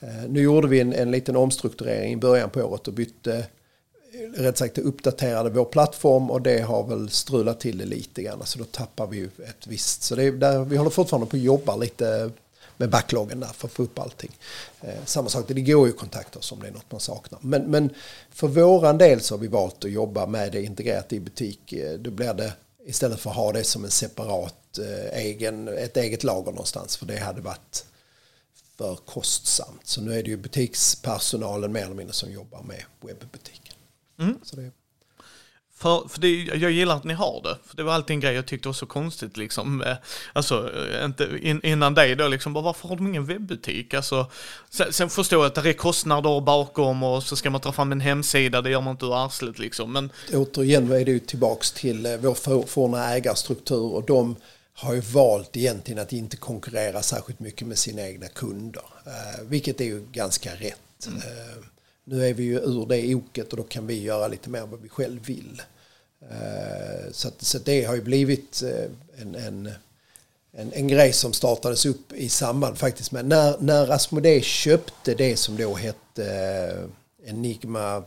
[0.00, 3.46] Eh, nu gjorde vi en, en liten omstrukturering i början på året och bytte
[4.36, 8.42] rätt sagt uppdaterade vår plattform och det har väl strulat till det lite grann.
[8.44, 10.02] Så då tappar vi ju ett visst.
[10.02, 12.30] Så det är där, vi håller fortfarande på att jobba lite
[12.76, 14.38] med backloggen där för att få upp allting.
[14.80, 17.40] Eh, samma sak, det går ju att kontakta oss om det är något man saknar.
[17.42, 17.90] Men, men
[18.30, 21.72] för våran del så har vi valt att jobba med det integrerat i butik.
[21.72, 22.52] Eh, då blir det
[22.86, 26.96] istället för att ha det som en separat eh, egen, ett eget lager någonstans.
[26.96, 27.84] För det hade varit
[28.78, 29.86] för kostsamt.
[29.86, 33.57] Så nu är det ju butikspersonalen mer eller mindre som jobbar med webbutik.
[34.18, 34.38] Mm.
[34.42, 34.70] Så det...
[35.78, 37.56] För, för det, jag gillar att ni har det.
[37.66, 39.82] För det var alltid en grej jag tyckte var så konstigt liksom.
[39.82, 39.96] Eh,
[40.32, 43.94] alltså, eh, inte in, innan dig då liksom, bara, varför har de ingen webbutik?
[43.94, 44.30] Alltså,
[44.70, 47.92] sen, sen förstår jag att det är kostnader bakom och så ska man ta fram
[47.92, 49.92] en hemsida, det gör man inte ur arslet liksom.
[49.92, 50.10] Men...
[50.32, 54.36] Återigen är det ju tillbaks till eh, vår forna ägarstruktur och de
[54.74, 58.82] har ju valt egentligen att inte konkurrera särskilt mycket med sina egna kunder.
[59.42, 61.06] Vilket är ju ganska rätt.
[61.06, 61.20] Mm.
[62.10, 64.80] Nu är vi ju ur det oket och då kan vi göra lite mer vad
[64.82, 65.62] vi själv vill.
[66.30, 69.70] Eh, så, att, så det har ju blivit eh, en, en,
[70.52, 75.36] en, en grej som startades upp i samband faktiskt med när, när Asmodee köpte det
[75.36, 76.24] som då hette
[77.24, 78.02] eh, Enigma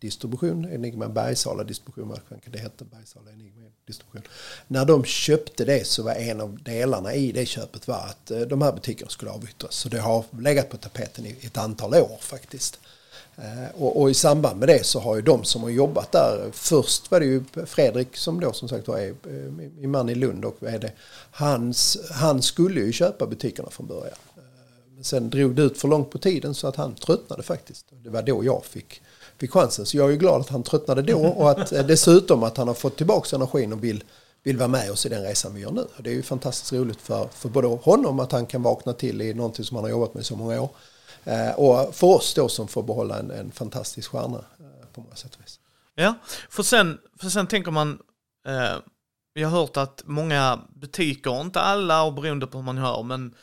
[0.00, 4.22] distribution, Enigma Bergsala distribution, vad kan det hette Bergsala Enigma distribution.
[4.68, 8.40] När de köpte det så var en av delarna i det köpet var att eh,
[8.40, 9.74] de här butikerna skulle avyttras.
[9.74, 12.80] Så det har legat på tapeten i ett antal år faktiskt.
[13.36, 16.50] Eh, och, och, i samband med det så har ju de som har jobbat där,
[16.52, 20.14] först var det ju Fredrik som då som sagt var eh, är min man i
[20.14, 20.92] Lund och vd.
[21.30, 24.16] Hans, han skulle ju köpa butikerna från början.
[24.94, 27.86] Men sen drog det ut för långt på tiden så att han tröttnade faktiskt.
[27.90, 29.02] Det var då jag fick,
[29.38, 29.86] fick chansen.
[29.86, 32.74] Så jag är glad att han tröttnade då och att eh, dessutom att han har
[32.74, 34.04] fått tillbaka energin och vill,
[34.42, 35.86] vill vara med oss i den resan vi gör nu.
[35.98, 39.34] Det är ju fantastiskt roligt för, för både honom att han kan vakna till i
[39.34, 40.70] någonting som han har jobbat med i så många år.
[41.24, 45.14] Eh, och för oss då som får behålla en, en fantastisk stjärna eh, på många
[45.14, 45.60] sätt och vis.
[45.94, 46.14] Ja,
[46.50, 47.98] för sen, för sen tänker man,
[48.46, 48.76] eh,
[49.34, 53.34] vi har hört att många butiker, inte alla och beroende på hur man hör, men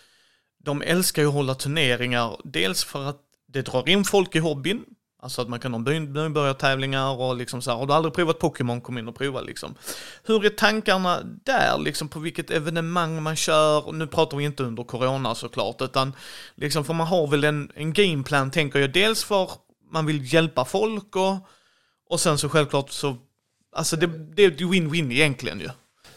[0.64, 4.86] de älskar ju att hålla turneringar, dels för att det drar in folk i hobbyn,
[5.26, 8.82] Alltså att man kan ha nybörjartävlingar och liksom så här, har du aldrig provat Pokémon,
[8.82, 9.76] kom in och prova liksom.
[10.23, 13.91] Hur är tankarna där, liksom på vilket evenemang man kör?
[13.91, 16.13] Nu pratar vi inte under corona såklart, utan
[16.55, 19.51] liksom för man har väl en, en gameplan tänker jag, dels för
[19.91, 21.36] man vill hjälpa folk och,
[22.09, 23.17] och sen så självklart så,
[23.76, 25.69] alltså det, det är win-win egentligen ju.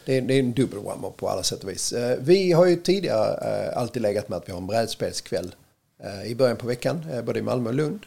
[0.05, 1.91] Det är, det är en dubbel one på alla sätt och vis.
[1.91, 5.55] Eh, vi har ju tidigare eh, alltid legat med att vi har en brädspelskväll
[6.03, 7.99] eh, i början på veckan, både i Malmö och Lund.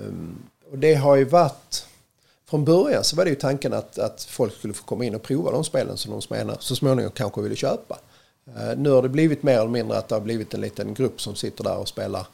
[0.00, 1.86] Ehm, och det har ju varit...
[2.46, 5.22] Från början så var det ju tanken att, att folk skulle få komma in och
[5.22, 7.98] prova de spelen som de menar, så småningom kanske ville köpa.
[8.56, 11.20] Ehm, nu har det blivit mer eller mindre att det har blivit en liten grupp
[11.20, 12.26] som sitter där och spelar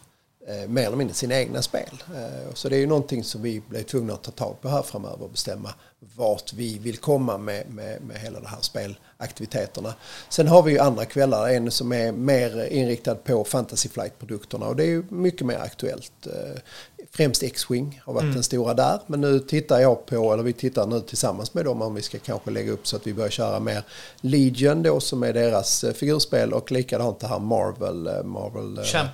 [0.48, 2.02] eh, mer eller mindre sina egna spel.
[2.16, 4.82] Ehm, så det är ju någonting som vi blir tvungna att ta tag på här
[4.82, 5.74] framöver och bestämma
[6.14, 9.94] vart vi vill komma med, med, med hela det här spelaktiviteterna.
[10.28, 14.76] Sen har vi ju andra kvällar, en som är mer inriktad på Fantasy Flight-produkterna och
[14.76, 16.12] det är ju mycket mer aktuellt.
[17.10, 18.34] Främst X-Wing har varit mm.
[18.34, 19.00] den stora där.
[19.06, 22.18] Men nu tittar jag på, eller vi tittar nu tillsammans med dem om vi ska
[22.18, 23.82] kanske lägga upp så att vi börjar köra mer
[24.20, 28.06] Legion då som är deras eh, figurspel och likadant det här Marvel.
[28.06, 29.10] Eh, Marvel eh, Champ.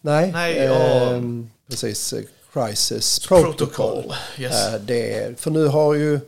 [0.00, 1.20] Nej, nej eh,
[1.68, 2.14] precis.
[2.52, 3.52] Crisis Protocol.
[3.52, 4.14] Protocol.
[4.38, 4.54] Yes.
[4.80, 6.20] det, för nu har ju,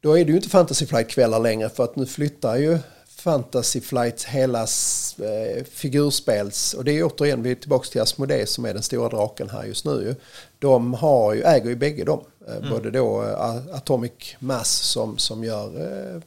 [0.00, 4.24] då är det ju inte Fantasy Flight-kvällar längre för att nu flyttar ju Fantasy Flights
[4.24, 8.82] hela eh, figurspels, och det är återigen, vi är tillbaka till Asmodee som är den
[8.82, 10.16] stora draken här just nu.
[10.58, 12.20] De har ju, äger ju bägge dem.
[12.48, 12.70] Eh, mm.
[12.70, 16.22] Både då uh, Atomic Mass som, som gör uh,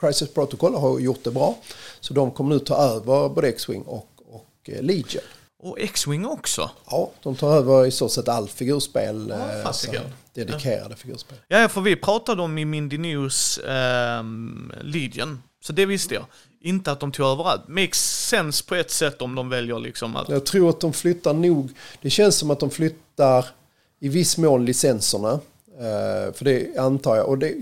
[0.00, 1.58] Crisis Protocol har gjort det bra.
[2.00, 5.22] Så de kommer nu ta över både X-Wing och, och Legion.
[5.58, 6.70] Och X-Wing också?
[6.90, 9.26] Ja, de tar över i stort sett all figurspel.
[9.30, 9.92] Ja, alltså,
[10.34, 10.96] dedikerade ja.
[10.96, 11.38] figurspel.
[11.48, 14.24] Ja, för vi pratade om i Mindy News eh,
[14.82, 16.24] Legion så det visste jag.
[16.60, 17.68] Inte att de tog över allt.
[17.68, 20.28] Makes sense på ett sätt om de väljer liksom att...
[20.28, 21.70] Jag tror att de flyttar nog.
[22.02, 23.46] Det känns som att de flyttar
[24.00, 25.32] i viss mån licenserna.
[25.32, 27.28] Uh, för det antar jag.
[27.28, 27.54] Och det,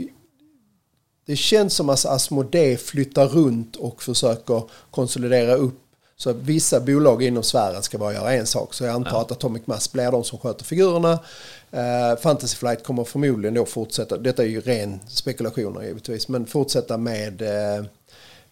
[1.27, 5.84] det känns som att Asmodee flyttar runt och försöker konsolidera upp
[6.17, 8.75] så att vissa bolag inom sfären ska bara göra en sak.
[8.75, 9.21] Så jag antar ja.
[9.21, 11.13] att Atomic Mass blir de som sköter figurerna.
[11.13, 16.97] Uh, Fantasy Flight kommer förmodligen då fortsätta, detta är ju ren spekulationer givetvis, men fortsätta
[16.99, 17.87] med, uh,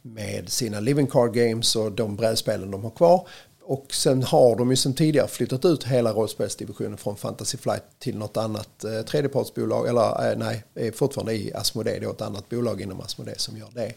[0.03, 3.27] med sina Living Card Games och de brädspelen de har kvar.
[3.65, 8.19] Och sen har de ju sen tidigare flyttat ut hela rollspelsdivisionen från Fantasy Flight till
[8.19, 12.49] något annat eh, tredjepartsbolag, eller eh, nej, är fortfarande i Asmodee, det är ett annat
[12.49, 13.93] bolag inom Asmodee som gör det.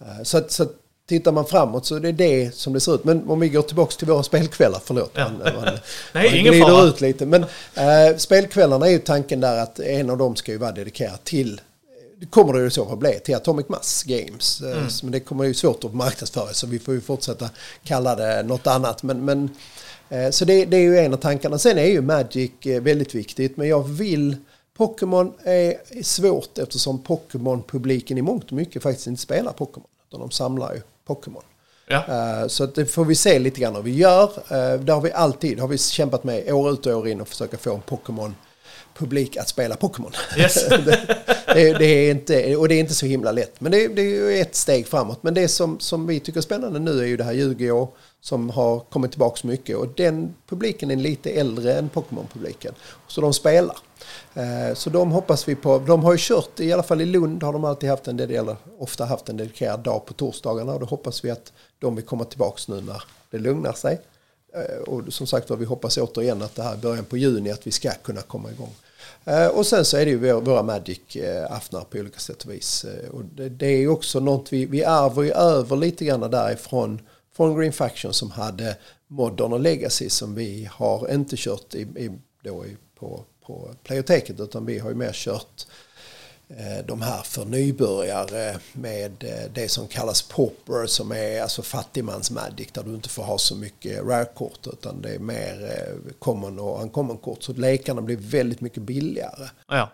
[0.00, 0.66] Eh, så, så
[1.10, 3.04] tittar man framåt så det är det som det ser ut.
[3.04, 5.10] Men om vi går tillbaka till våra spelkvällar, förlåt.
[5.14, 5.28] Ja.
[5.28, 5.64] Man, man,
[6.12, 6.84] Nej, man ingen fara.
[6.84, 7.26] ut lite.
[7.26, 7.42] Men
[7.74, 11.60] äh, spelkvällarna är ju tanken där att en av dem ska ju vara dedikerad till
[12.20, 14.60] det kommer det i så fall bli till Atomic Mass Games.
[14.60, 14.88] Eh, mm.
[15.02, 17.50] Men det kommer ju svårt att marknadsföra så vi får ju fortsätta
[17.84, 19.02] kalla det något annat.
[19.02, 19.50] Men, men,
[20.08, 21.58] äh, så det, det, är ju en av tankarna.
[21.58, 24.36] Sen är ju Magic väldigt viktigt men jag vill
[24.76, 29.86] Pokémon är svårt eftersom Pokémon-publiken i mångt och mycket faktiskt inte spelar Pokémon.
[30.08, 30.80] Utan de samlar ju
[31.14, 31.42] Pokémon.
[31.86, 32.04] Ja.
[32.08, 34.24] Uh, så det får vi se lite grann hur vi gör.
[34.24, 37.28] Uh, det har vi alltid har vi kämpat med år ut och år in och
[37.28, 38.34] försöka få en Pokémon
[39.00, 40.12] publik att spela Pokémon.
[40.38, 40.68] Yes.
[40.68, 41.06] det,
[41.54, 43.60] det, det, är inte, och det är inte så himla lätt.
[43.60, 45.22] Men det, det är ett steg framåt.
[45.22, 47.88] Men det som, som vi tycker är spännande nu är ju det här Yu-Gi-Oh!
[48.20, 49.76] som har kommit tillbaka mycket.
[49.76, 52.74] Och den publiken är lite äldre än Pokémon-publiken.
[53.06, 53.76] Så de spelar.
[54.34, 55.78] Eh, så de hoppas vi på.
[55.78, 58.56] De har ju kört, i alla fall i Lund har de alltid haft en dedikerad,
[58.78, 60.72] ofta haft en dedikerad dag på torsdagarna.
[60.72, 64.00] Och då hoppas vi att de vill komma tillbaka nu när det lugnar sig.
[64.54, 67.66] Eh, och som sagt vi hoppas återigen att det här i början på juni att
[67.66, 68.74] vi ska kunna komma igång.
[69.24, 72.86] Eh, och sen så är det ju våra Magic-aftnar på olika sätt och vis.
[73.12, 77.00] Och det, är ju också något vi, vi ärver ju över lite grann därifrån
[77.36, 78.76] från Green Faction som hade
[79.06, 84.40] Modern och Legacy som vi har inte kört i, i, då i, på, på Playoteket
[84.40, 85.66] utan vi har ju mer kört
[86.56, 92.30] Eh, de här för nybörjare med eh, det som kallas popper som är alltså fattigmans
[92.30, 96.58] magic där du inte får ha så mycket rare-kort utan det är mer eh, common
[96.58, 99.48] och uncommon-kort så lekarna blir väldigt mycket billigare.
[99.68, 99.88] Ja.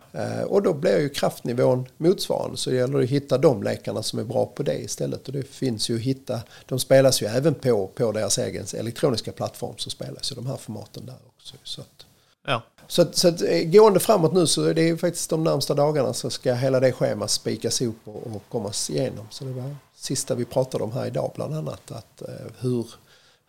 [0.46, 4.24] Och då blir ju kraftnivån motsvarande så det gäller att hitta de lekarna som är
[4.24, 7.86] bra på det istället och det finns ju att hitta, de spelas ju även på,
[7.86, 11.54] på deras egen elektroniska plattform så spelas ju de här formaten där också.
[11.62, 12.06] Så att,
[12.46, 12.62] ja.
[12.88, 16.12] Så, att, så att, eh, gående framåt nu så är det faktiskt de närmsta dagarna
[16.12, 19.26] så ska hela det schemat spikas ihop och, och kommas igenom.
[19.30, 21.90] Så det var sista vi pratade om här idag bland annat.
[21.90, 22.86] Att, uh, hur,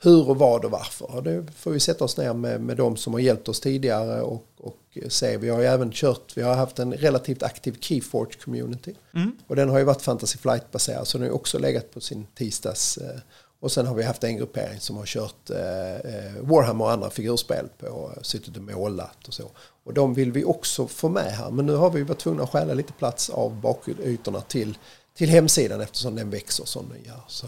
[0.02, 1.16] hur och vad och varför.
[1.16, 4.22] Och det får vi sätta oss ner med, med de som har hjälpt oss tidigare
[4.22, 5.38] och, och se.
[5.38, 8.94] Vi har ju även kört, vi har haft en relativt aktiv Keyforge community.
[9.14, 9.32] Mm.
[9.48, 12.02] Och den har ju varit Fantasy Flight baserad så den har ju också legat på
[12.02, 13.20] sin tisdags uh,
[13.60, 17.10] och sen har vi haft en gruppering som har kört eh, eh, Warhammer och andra
[17.10, 19.52] figurspel på, suttit och målat och så.
[19.84, 21.52] Och de vill vi också få med här.
[21.52, 24.78] Men nu har vi varit tvungna att stjäla lite plats av bakytorna till,
[25.14, 27.22] till hemsidan eftersom den växer som den gör.
[27.28, 27.48] Så,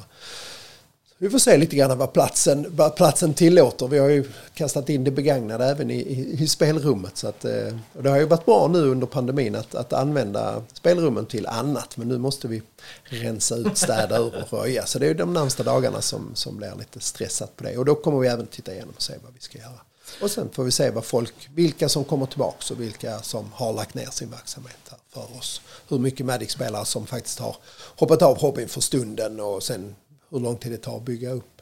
[1.21, 3.87] vi får se lite grann vad platsen, vad platsen tillåter.
[3.87, 7.17] Vi har ju kastat in det begagnade även i, i, i spelrummet.
[7.17, 10.63] Så att, eh, och det har ju varit bra nu under pandemin att, att använda
[10.73, 11.97] spelrummen till annat.
[11.97, 12.61] Men nu måste vi
[13.03, 14.85] rensa ut, städa ur och röja.
[14.85, 17.77] Så det är de närmsta dagarna som, som blir lite stressat på det.
[17.77, 19.79] Och då kommer vi även titta igenom och se vad vi ska göra.
[20.21, 23.73] Och sen får vi se vad folk, vilka som kommer tillbaka och vilka som har
[23.73, 25.61] lagt ner sin verksamhet här för oss.
[25.87, 27.55] Hur mycket Magic-spelare som faktiskt har
[27.95, 29.95] hoppat av hobbyn för stunden och sen
[30.29, 31.61] hur lång tid det tar att bygga upp.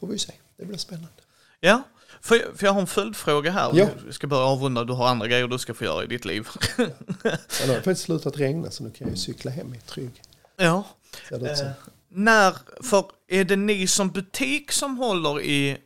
[0.00, 1.22] Får vi se, det blir spännande.
[1.60, 1.82] Ja,
[2.20, 3.70] för, för jag har en följdfråga här.
[3.74, 3.88] Ja.
[4.06, 6.48] Vi ska börja avrunda, du har andra grejer du ska få göra i ditt liv.
[6.78, 6.84] ja,
[7.60, 10.22] har det faktiskt slutat regna så nu kan jag cykla hem i trygg.
[10.56, 10.84] Ja.
[11.30, 11.38] Eh,
[12.08, 15.78] när, för är det ni som butik som håller i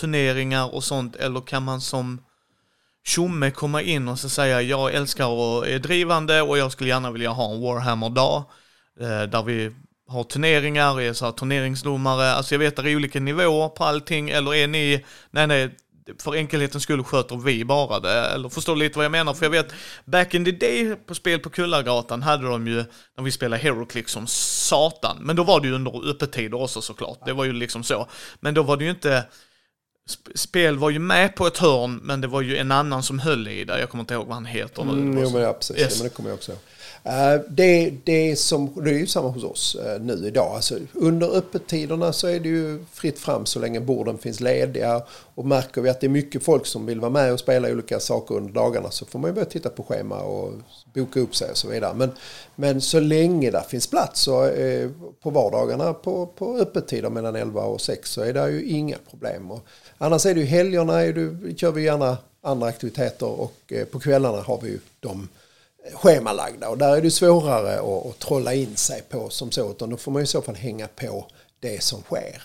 [0.00, 2.24] turneringar och sånt eller kan man som
[3.04, 7.10] tjomme komma in och så säga jag älskar och är drivande och jag skulle gärna
[7.10, 8.44] vilja ha en Warhammer-dag
[9.00, 9.72] eh, där vi
[10.08, 13.84] har turneringar, är så här turneringsdomare, alltså jag vet att det är olika nivåer på
[13.84, 15.76] allting, eller är ni, nej nej,
[16.18, 19.34] för enkelhetens skull sköter vi bara det, eller förstår lite vad jag menar?
[19.34, 19.72] För jag vet,
[20.04, 22.84] back in the day på spel på Kullargatan hade de ju,
[23.16, 27.18] när vi spelade HeroClick som satan, men då var det ju under öppettider också såklart,
[27.26, 28.08] det var ju liksom så.
[28.40, 29.24] Men då var det ju inte,
[30.34, 33.48] spel var ju med på ett hörn, men det var ju en annan som höll
[33.48, 33.80] i det.
[33.80, 34.92] Jag kommer inte ihåg vad han heter nu.
[34.92, 35.78] Mm, jo, men ja, precis.
[35.78, 35.90] Yes.
[35.90, 36.60] Ja, men det kommer jag också ihåg.
[37.04, 40.54] Eh, det, det, som, det är ju samma hos oss eh, nu idag.
[40.54, 45.02] Alltså, under öppettiderna så är det ju fritt fram så länge borden finns lediga.
[45.34, 48.00] Och märker vi att det är mycket folk som vill vara med och spela olika
[48.00, 50.52] saker under dagarna så får man ju börja titta på schema och
[50.94, 51.94] boka upp sig och så vidare.
[51.94, 52.10] Men,
[52.54, 54.90] men så länge det finns plats så, eh,
[55.22, 59.50] på vardagarna på, på öppettider mellan 11 och 6 så är det ju inga problem.
[59.50, 59.66] Och
[59.98, 64.42] annars är det ju helgerna är det, kör vi gärna andra aktiviteter och på kvällarna
[64.42, 65.28] har vi ju de
[65.94, 69.90] schemalagda och där är det svårare att, att trolla in sig på som så utan
[69.90, 71.26] då får man i så fall hänga på
[71.60, 72.42] det som sker.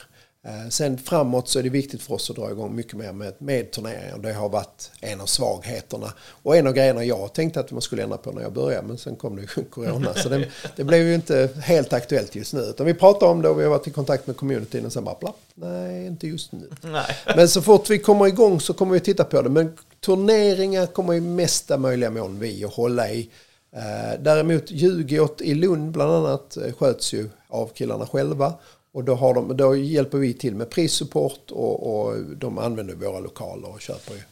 [0.48, 3.34] Eh, sen framåt så är det viktigt för oss att dra igång mycket mer med,
[3.38, 4.18] med turneringar.
[4.18, 6.14] Det har varit en av svagheterna.
[6.44, 8.88] Och en av grejerna jag tänkte att man skulle ändra på när jag började.
[8.88, 10.14] Men sen kom det ju corona.
[10.14, 12.62] Så det, det blev ju inte helt aktuellt just nu.
[12.62, 15.04] Utan vi pratar om det och vi har varit i kontakt med communityn och sen
[15.04, 15.40] bara plapp.
[15.54, 16.70] Nej, inte just nu.
[16.82, 17.16] Nej.
[17.36, 19.50] Men så fort vi kommer igång så kommer vi titta på det.
[19.50, 23.30] Men turneringar kommer i mesta möjliga mån vi att hålla i.
[23.72, 28.54] Eh, däremot Djurgård i Lund bland annat eh, sköts ju av killarna själva.
[28.92, 33.20] Och då, har de, då hjälper vi till med prissupport och, och de använder våra
[33.20, 34.26] lokaler och köper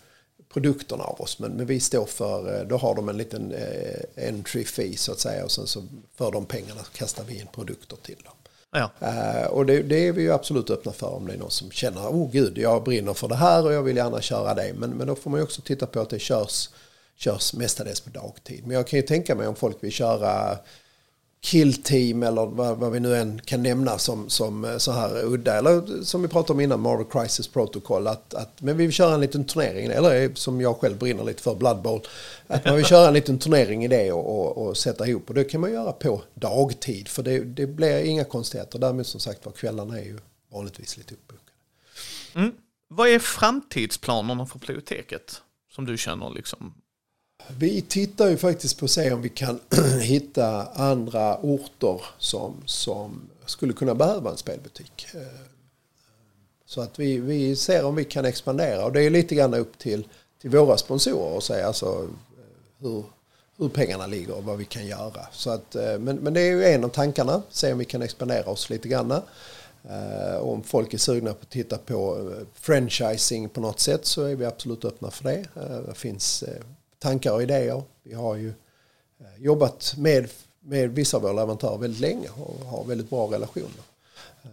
[0.53, 1.39] produkterna av oss.
[1.39, 3.53] Men, men, vi står för, eh, då har de en liten
[4.17, 5.83] entry fee så att säga och sen så
[6.15, 8.34] för de pengarna kastar vi in produkter till dem.
[8.75, 8.89] Ja.
[9.01, 11.71] Uh, och det, det, är vi ju absolut öppna för om det är någon som
[11.71, 14.73] känner, oh gud, jag brinner för det här och jag vill gärna köra det.
[14.77, 16.69] Men, men då får man ju också titta på att det körs,
[17.17, 18.67] körs mestadels på dagtid.
[18.67, 20.57] Men jag kan ju tänka mig om folk vill köra
[21.45, 25.53] killteam eller vad, vad, vi nu än kan nämna som, som eh, så här udda.
[25.53, 28.07] Eller som vi pratade om innan, Marvel Crisis Protocol.
[28.07, 31.23] Att, att, men vi vill köra en liten turnering, eller eh, som jag själv brinner
[31.23, 32.01] lite för, Blood Bowl.
[32.47, 35.29] Att man vill köra en liten turnering i det och, och, och sätta ihop.
[35.29, 37.07] Och det kan man göra på dagtid.
[37.07, 38.79] För det, det blir inga konstigheter.
[38.79, 40.17] Däremot som sagt var, kvällarna är ju
[40.51, 41.51] vanligtvis lite uppbokade.
[42.35, 42.51] Mm.
[42.87, 45.41] Vad är framtidsplanerna för biblioteket?
[45.75, 46.73] Som du känner liksom
[47.49, 49.59] vi tittar ju faktiskt på att se om vi kan
[50.01, 55.07] hitta andra orter som, som skulle kunna behöva en spelbutik.
[55.13, 55.21] Eh,
[56.65, 59.77] så att vi, vi ser om vi kan expandera och det är lite grann upp
[59.77, 60.07] till,
[60.41, 62.07] till våra sponsorer att säga alltså eh,
[62.79, 63.03] hur,
[63.57, 65.27] hur pengarna ligger och vad vi kan göra.
[65.31, 68.01] Så att, eh, men, men det är ju en av tankarna, se om vi kan
[68.01, 69.21] expandera oss lite grann.
[70.41, 74.45] Om folk är sugna på att titta på franchising på något sätt så är vi
[74.45, 75.45] absolut öppna för det.
[75.87, 76.43] Det finns
[76.99, 77.83] tankar och idéer.
[78.03, 78.47] Vi har ju
[79.19, 80.29] eh, jobbat med,
[80.59, 83.83] med vissa av våra leverantörer väldigt länge och har väldigt bra relationer.
[84.43, 84.49] Eh,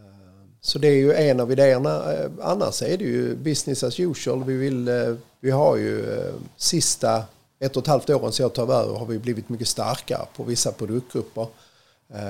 [0.61, 2.13] så det är ju en av idéerna.
[2.13, 4.45] Eh, annars är det ju business as usual.
[4.45, 4.91] Vi, vill,
[5.41, 6.05] vi har ju
[6.57, 7.25] sista
[7.59, 10.45] ett och ett halvt åren sedan jag tar över har vi blivit mycket starkare på
[10.45, 11.47] vissa produktgrupper.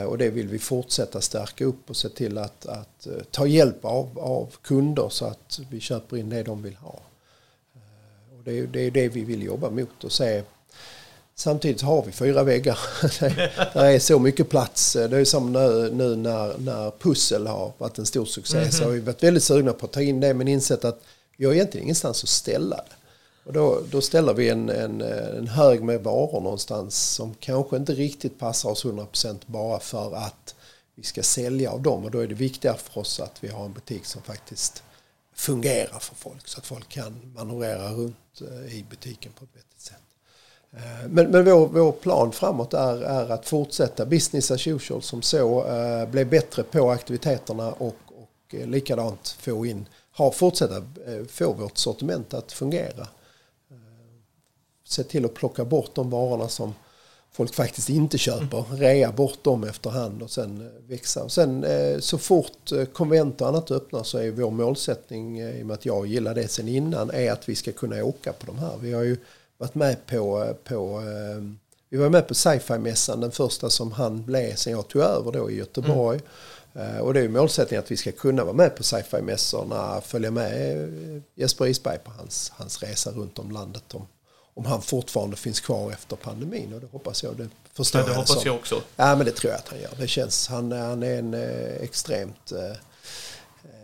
[0.08, 4.18] Och det vill vi fortsätta stärka upp och se till att, att ta hjälp av,
[4.18, 7.00] av kunder så att vi köper in det de vill ha.
[8.42, 10.42] Och det, är, det är det vi vill jobba mot och se
[11.34, 12.78] Samtidigt har vi fyra väggar.
[13.72, 14.92] det är så mycket plats.
[14.92, 18.56] Det är som nu, nu när, när Pussel har varit en stor succé.
[18.56, 18.72] Mm -hmm.
[18.72, 21.02] Så har vi varit väldigt sugna på att ta in det men insett att
[21.36, 22.94] vi har egentligen ingenstans att ställa det.
[23.44, 27.92] Och då, då ställer vi en, en, en hög med varor någonstans som kanske inte
[27.92, 30.54] riktigt passar oss 100% bara för att
[30.94, 32.04] vi ska sälja av dem.
[32.04, 34.82] Och då är det viktigare för oss att vi har en butik som faktiskt
[35.34, 36.48] fungerar för folk.
[36.48, 39.96] Så att folk kan manövrera runt eh, i butiken på ett vettigt sätt.
[40.72, 45.22] Eh, men, men vår, vår plan framåt är, är att fortsätta business as usual som
[45.22, 45.66] så.
[45.66, 50.84] Eh, bli bättre på aktiviteterna och, och eh, likadant få in, ha, fortsätta
[51.28, 53.08] få vårt sortiment att fungera
[54.92, 56.74] se till att plocka bort de varorna som
[57.32, 58.64] folk faktiskt inte köper.
[58.76, 61.22] Rea bort dem efterhand och sen eh, växa.
[61.22, 65.62] Och sen eh, så fort eh, konvent och annat öppnar så är vår målsättning, i
[65.62, 68.46] och med att jag gillar det sen innan, är att vi ska kunna åka på
[68.46, 68.76] de här.
[68.80, 69.16] Vi har ju
[69.58, 71.02] varit med på, på
[71.88, 75.50] vi var med på sci-fi-mässan, den första som han blev sen jag tog över då
[75.50, 76.20] i Göteborg.
[76.74, 77.00] Mm.
[77.00, 81.24] Och det är ju målsättningen att vi ska kunna vara med på sci-fi-mässorna, följa med
[81.34, 84.06] Jesper Isberg på hans, hans resa runt om landet om
[84.54, 86.74] om han fortfarande finns kvar efter pandemin.
[86.74, 87.36] Och det hoppas jag.
[87.36, 88.42] Det förstår ja, det hoppas som.
[88.44, 88.82] jag också.
[88.96, 89.90] Ja, men det tror jag att han gör.
[89.98, 92.76] Det känns, han, han är en eh, extremt, eh,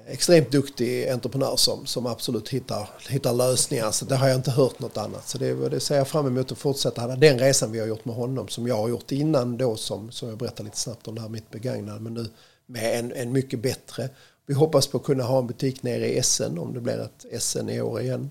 [0.07, 3.91] extremt duktig entreprenör som, som absolut hittar, hittar lösningar.
[3.91, 5.29] Så det har jag inte hört något annat.
[5.29, 7.17] Så det, det ser jag fram emot att fortsätta.
[7.17, 10.29] Den resan vi har gjort med honom som jag har gjort innan då som, som
[10.29, 12.01] jag berättade lite snabbt om det här mitt begagnade.
[12.01, 12.27] Men nu
[12.67, 14.09] med en, en mycket bättre.
[14.47, 17.43] Vi hoppas på att kunna ha en butik nere i Essen om det blir ett
[17.43, 18.31] SN i år igen.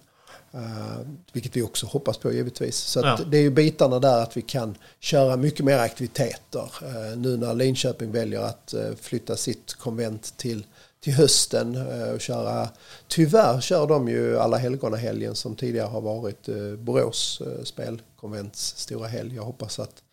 [0.58, 1.00] Uh,
[1.34, 2.78] vilket vi också hoppas på givetvis.
[2.78, 3.20] Så ja.
[3.28, 6.72] det är ju bitarna där att vi kan köra mycket mer aktiviteter.
[6.84, 10.66] Uh, nu när Linköping väljer att uh, flytta sitt konvent till,
[11.00, 12.70] till hösten och köra.
[13.08, 19.08] Tyvärr kör de ju alla helgona helgen som tidigare har varit uh, Borås spelkonvents stora
[19.08, 19.36] helg.
[19.36, 20.04] Jag hoppas att,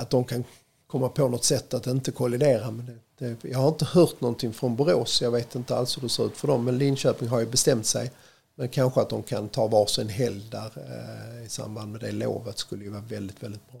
[0.00, 0.44] att de kan
[0.86, 2.70] komma på något sätt att inte kollidera.
[2.70, 2.86] Men
[3.18, 5.22] det, det, jag har inte hört någonting från Borås.
[5.22, 6.64] Jag vet inte alls hur det ser ut för dem.
[6.64, 8.10] Men Linköping har ju bestämt sig
[8.54, 12.58] men kanske att de kan ta varsin helg där eh, i samband med det lovet
[12.58, 13.80] skulle ju vara väldigt, väldigt bra.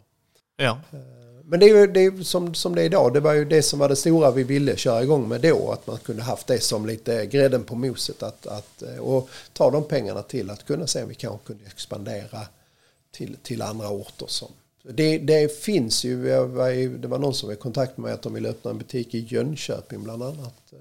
[0.56, 0.80] Ja.
[0.92, 0.98] Eh,
[1.44, 3.14] men det är ju det är som, som det är idag.
[3.14, 5.72] Det var ju det som var det stora vi ville köra igång med då.
[5.72, 8.22] Att man kunde haft det som lite grädden på moset.
[8.22, 11.64] Att, att, eh, och ta de pengarna till att kunna se om vi kanske kunde
[11.66, 12.40] expandera
[13.10, 14.26] till, till andra orter.
[14.28, 14.48] Som,
[14.82, 16.24] det, det finns ju,
[16.98, 19.14] det var någon som var i kontakt med mig att de ville öppna en butik
[19.14, 20.72] i Jönköping bland annat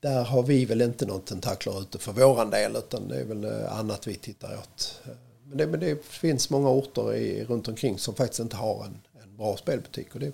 [0.00, 3.44] där har vi väl inte någon tentakler ute för våran del utan det är väl
[3.44, 5.00] eh, annat vi tittar åt.
[5.44, 9.00] Men det, men det finns många orter i, runt omkring som faktiskt inte har en,
[9.22, 10.32] en bra spelbutik och det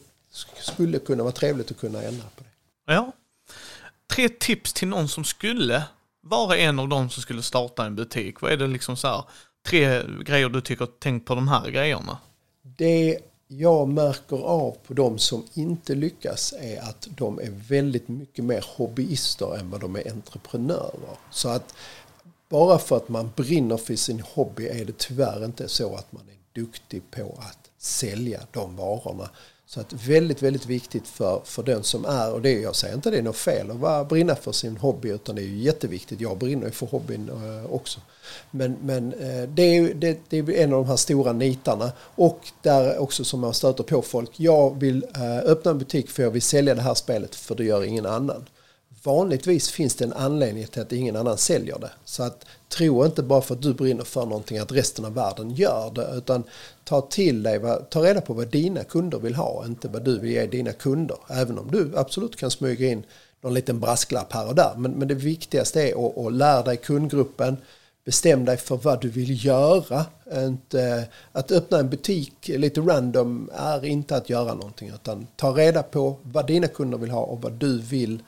[0.61, 2.51] skulle kunna vara trevligt att kunna ändra på det.
[2.93, 3.13] Ja.
[4.07, 5.85] Tre tips till någon som skulle
[6.21, 8.41] vara en av dem som skulle starta en butik.
[8.41, 9.25] Vad är det liksom så här,
[9.67, 12.19] tre grejer du tycker, tänk på de här grejerna?
[12.63, 13.19] Det
[13.59, 18.65] jag märker av på de som inte lyckas är att de är väldigt mycket mer
[18.77, 21.19] hobbyister än vad de är entreprenörer.
[21.31, 21.75] Så att
[22.49, 26.23] bara för att man brinner för sin hobby är det tyvärr inte så att man
[26.29, 29.31] är duktig på att sälja de varorna.
[29.75, 33.11] Så att väldigt, väldigt viktigt för, för den som är, och det, jag säger inte
[33.11, 36.21] det är något fel att vara, brinna för sin hobby utan det är ju jätteviktigt.
[36.21, 38.01] Jag brinner ju för hobbyn eh, också.
[38.51, 42.41] Men, men eh, det, är, det, det, är en av de här stora nitarna och
[42.63, 44.31] där också som man stöter på folk.
[44.37, 47.65] Jag vill eh, öppna en butik för jag vill sälja det här spelet för det
[47.65, 48.45] gör ingen annan
[49.05, 51.91] vanligtvis finns det en anledning till att ingen annan säljer det.
[52.05, 55.51] Så att tro inte bara för att du brinner för någonting att resten av världen
[55.51, 56.09] gör det.
[56.17, 56.45] Utan
[56.85, 60.31] ta till dig, ta reda på vad dina kunder vill ha, inte vad du vill
[60.31, 61.17] ge dina kunder.
[61.29, 63.07] Även om du absolut kan smyga in
[63.41, 64.75] någon liten brasklapp här och där.
[64.77, 67.57] Men, men det viktigaste är att, att lära dig kundgruppen,
[68.05, 70.05] bestäm dig för vad du vill göra.
[70.37, 75.83] Inte, att öppna en butik lite random är inte att göra någonting utan ta reda
[75.83, 78.23] på vad dina kunder vill ha och vad du vill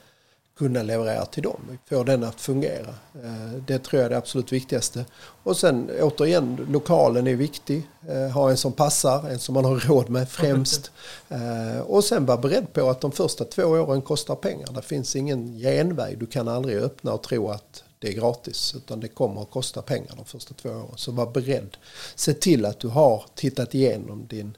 [0.59, 1.78] kunna leverera till dem.
[1.88, 2.94] Få den att fungera.
[3.14, 5.04] Eh, det tror jag är det absolut viktigaste.
[5.42, 7.82] Och sen återigen, lokalen är viktig.
[8.09, 10.90] Eh, ha en som passar, en som man har råd med främst.
[11.28, 14.72] Eh, och sen vara beredd på att de första två åren kostar pengar.
[14.74, 16.18] Det finns ingen genväg.
[16.18, 18.74] Du kan aldrig öppna och tro att det är gratis.
[18.76, 20.96] Utan det kommer att kosta pengar de första två åren.
[20.96, 21.76] Så var beredd.
[22.14, 24.57] Se till att du har tittat igenom din,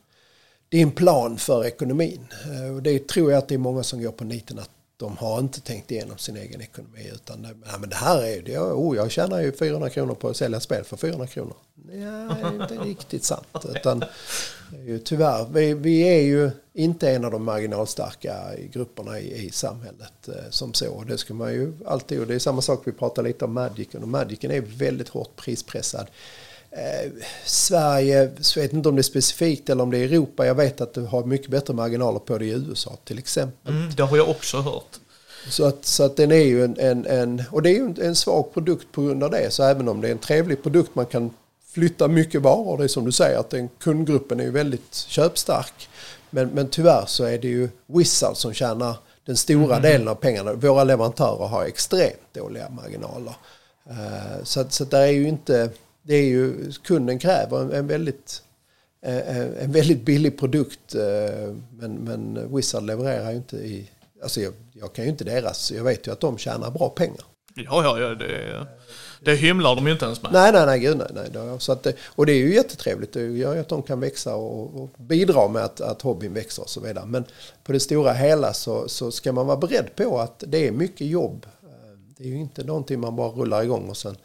[0.68, 2.26] din plan för ekonomin.
[2.76, 5.38] Och det tror jag att det är många som går på niten att de har
[5.38, 7.10] inte tänkt igenom sin egen ekonomi.
[7.14, 8.58] Utan ja, men det här är det.
[8.58, 11.56] Oh, jag tjänar ju 400 kronor på att sälja spel för 400 kronor.
[11.74, 11.98] Nej,
[12.40, 13.64] det är inte riktigt sant.
[13.76, 14.04] Utan,
[14.86, 18.36] ju, tyvärr, vi, vi, är ju inte en av de marginalstarka
[18.72, 21.04] grupperna i, i samhället eh, som så.
[21.08, 24.02] Det ska man ju alltid, och det är samma sak vi pratar lite om Magicen.
[24.02, 26.06] Och Magicen är väldigt hårt prispressad.
[26.70, 27.12] Eh,
[27.44, 30.46] Sverige, jag vet inte om det är specifikt eller om det är Europa.
[30.46, 33.74] Jag vet att du har mycket bättre marginaler på det i USA till exempel.
[33.74, 34.98] Mm, det har jag också hört.
[35.50, 38.16] Så att, så att den är ju en, en, en, och det är ju en
[38.16, 39.50] svag produkt på grund av det.
[39.50, 41.30] Så även om det är en trevlig produkt man kan
[41.72, 42.78] flytta mycket varor.
[42.78, 45.88] Det är som du säger att den kundgruppen är ju väldigt köpstark.
[46.30, 49.82] Men, men tyvärr så är det ju Wizard som tjänar den stora mm.
[49.82, 50.52] delen av pengarna.
[50.52, 53.34] Våra leverantörer har extremt dåliga marginaler.
[53.90, 55.70] Uh, så, så det är ju inte
[56.08, 58.42] det är ju, kunden kräver en, en väldigt
[59.02, 63.90] eh, en väldigt billig produkt eh, men, men Wizard levererar ju inte i...
[64.22, 65.72] Alltså jag, jag, kan ju inte deras...
[65.72, 67.24] Jag vet ju att de tjänar bra pengar.
[67.54, 68.66] Ja, ja, ja det,
[69.20, 70.32] det hymlar de ju inte ens med.
[70.32, 71.28] Nej, nej, nej, gud nej.
[71.32, 71.60] nej.
[71.60, 73.12] Så att, och det är ju jättetrevligt.
[73.12, 76.62] Det gör ju att de kan växa och, och bidra med att, att hobbyn växer
[76.62, 77.06] och så vidare.
[77.06, 77.24] Men
[77.64, 81.06] på det stora hela så, så ska man vara beredd på att det är mycket
[81.06, 81.46] jobb.
[81.62, 84.16] Eh, det är ju inte någonting man bara rullar igång och sen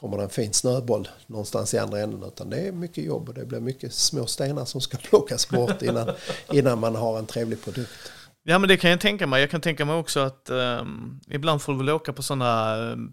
[0.00, 2.22] kommer det en fin snöboll någonstans i andra änden.
[2.22, 5.82] Utan det är mycket jobb och det blir mycket små stenar som ska plockas bort
[5.82, 6.10] innan,
[6.52, 8.12] innan man har en trevlig produkt.
[8.42, 9.40] Ja men det kan jag tänka mig.
[9.40, 12.92] Jag kan tänka mig också att um, ibland får du väl åka på sådana, um,
[12.92, 13.12] ehm,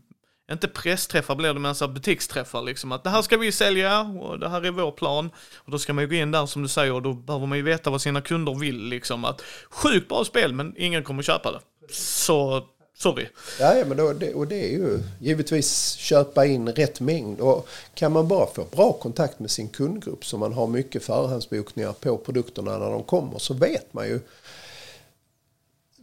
[0.52, 2.92] inte pressträffar blir det, men så butiksträffar liksom.
[2.92, 5.30] Att det här ska vi sälja och det här är vår plan.
[5.58, 7.58] Och då ska man ju gå in där som du säger och då behöver man
[7.58, 9.26] ju veta vad sina kunder vill liksom.
[9.26, 11.60] Att sjukt bra spel men ingen kommer köpa det.
[11.94, 12.64] Så
[13.02, 13.28] Sorry.
[13.60, 17.40] Ja, ja men då, det, och det är ju givetvis köpa in rätt mängd.
[17.40, 21.94] Och kan man bara få bra kontakt med sin kundgrupp så man har mycket förhandsbokningar
[21.94, 24.20] på produkterna när de kommer så vet man ju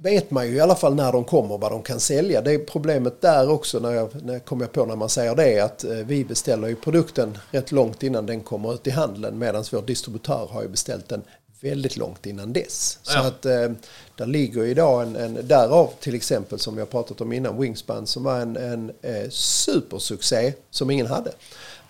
[0.01, 2.41] vet man ju i alla fall när de kommer vad de kan sälja.
[2.41, 5.61] Det är problemet där också när jag, när jag kommer på när man säger det
[5.61, 9.65] att eh, vi beställer ju produkten rätt långt innan den kommer ut i handeln medan
[9.73, 11.23] vår distributör har ju beställt den
[11.61, 12.99] väldigt långt innan dess.
[13.07, 13.13] Ja.
[13.13, 13.71] Så att eh,
[14.17, 18.23] där ligger idag en, en, därav till exempel som jag pratat om innan, Wingspan som
[18.23, 21.33] var en, en eh, supersuccé som ingen hade.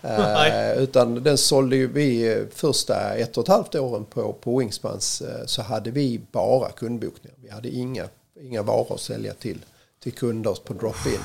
[0.01, 4.59] Eh, utan den sålde ju vi eh, första ett och ett halvt åren på, på
[4.59, 7.37] Wingspans eh, så hade vi bara kundbokningar.
[7.43, 8.07] Vi hade inga,
[8.41, 9.59] inga varor att sälja till,
[9.99, 11.19] till kunder på drop-in.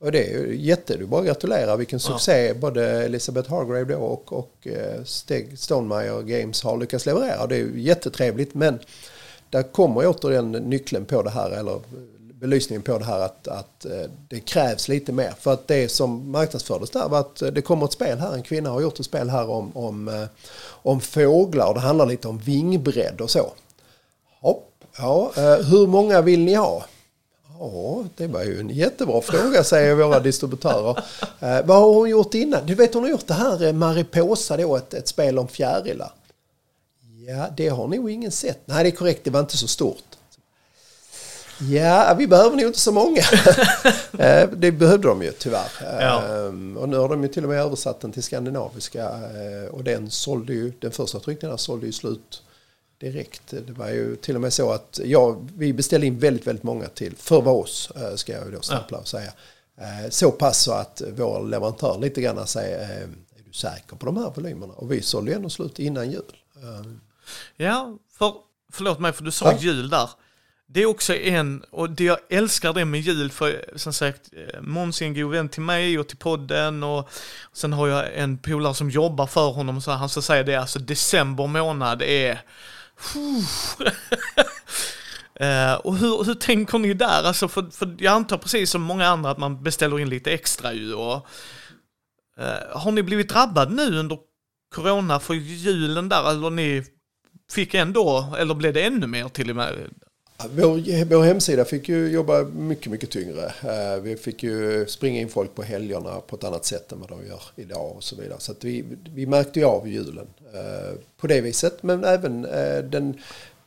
[0.00, 2.54] Eh, och det är ju jätte, du bara gratulerar vilken succé ja.
[2.54, 7.46] både Elisabeth Hargrave då och, och eh, Steg Stonemeyer Games har lyckats leverera.
[7.46, 8.78] Det är ju jättetrevligt men
[9.50, 11.80] där kommer återigen nyckeln på det här eller
[12.40, 15.34] belysningen på det här att, att eh, det krävs lite mer.
[15.40, 18.70] För att det som marknadsfördes där var att det kommer ett spel här, en kvinna
[18.70, 20.26] har gjort ett spel här om, om, eh,
[20.66, 21.74] om fåglar.
[21.74, 23.52] Det handlar lite om vingbredd och så.
[24.40, 25.32] Hopp, ja,
[25.70, 26.84] hur många vill ni ha?
[27.60, 30.98] Ja, det var ju en jättebra fråga säger våra distributörer.
[31.40, 32.66] Eh, vad har hon gjort innan?
[32.66, 36.12] Du vet hon har gjort det här eh, Mariposa då, ett, ett spel om fjärilar.
[37.28, 38.60] Ja, det har nog ingen sett.
[38.64, 40.02] Nej, det är korrekt, det var inte så stort.
[41.60, 43.22] Ja, vi behöver nog inte så många.
[44.18, 45.70] Eh, det behövde de ju tyvärr.
[46.00, 46.22] Ja.
[46.22, 49.04] Ehm, och nu har de ju till och med översatt den till skandinaviska.
[49.04, 52.42] Eh, och den sålde ju, den första tryckningen sålde ju slut
[52.98, 53.42] direkt.
[53.46, 56.88] Det var ju till och med så att ja, vi beställde in väldigt, väldigt många
[56.88, 59.32] till, för oss eh, ska jag då stämpla och säga.
[59.80, 64.06] Eh, så pass så att vår leverantör lite grann säger, eh, är du säker på
[64.06, 64.72] de här volymerna?
[64.72, 66.36] Och vi sålde ju ändå slut innan jul.
[67.56, 68.34] Ja, för,
[68.72, 69.58] förlåt mig för du sa ja.
[69.58, 70.10] jul där.
[70.68, 74.20] Det är också en, och det jag älskar det med jul, för som sagt,
[74.60, 77.08] Måns är en god vän till mig och till podden och
[77.52, 80.78] sen har jag en polare som jobbar för honom, så han ska säga det, alltså
[80.78, 82.42] december månad är
[85.40, 87.22] Uh, och hur, hur tänker ni där?
[87.24, 90.72] Alltså för, för jag antar precis som många andra att man beställer in lite extra
[90.72, 90.94] ju.
[90.94, 91.26] Och,
[92.40, 94.18] uh, har ni blivit drabbad nu under
[94.74, 96.30] corona för julen där?
[96.30, 96.84] Eller ni
[97.52, 99.90] fick ändå, eller blev det ännu mer till och med?
[100.50, 103.44] Vår, vår hemsida fick ju jobba mycket, mycket tyngre.
[103.46, 107.08] Uh, vi fick ju springa in folk på helgerna på ett annat sätt än vad
[107.08, 108.40] de gör idag och så vidare.
[108.40, 108.84] Så vi,
[109.14, 110.26] vi märkte ju av julen
[111.16, 111.82] på det viset.
[111.82, 112.42] Men även
[112.90, 113.14] den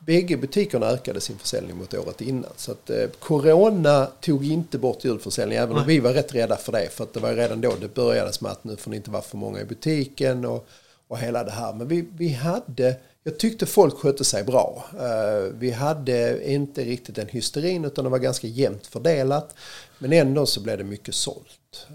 [0.06, 2.50] bägge butikerna ökade sin försäljning mot året innan.
[2.56, 6.72] Så att eh, Corona tog inte bort julförsäljningen, även om vi var rätt rädda för
[6.72, 6.88] det.
[6.92, 9.22] För att det var redan då det började med att nu får det inte vara
[9.22, 10.66] för många i butiken och,
[11.08, 11.72] och hela det här.
[11.72, 14.84] Men vi, vi hade, jag tyckte folk skötte sig bra.
[14.94, 19.54] Uh, vi hade inte riktigt den hysterin utan det var ganska jämnt fördelat.
[19.98, 21.86] Men ändå så blev det mycket sålt.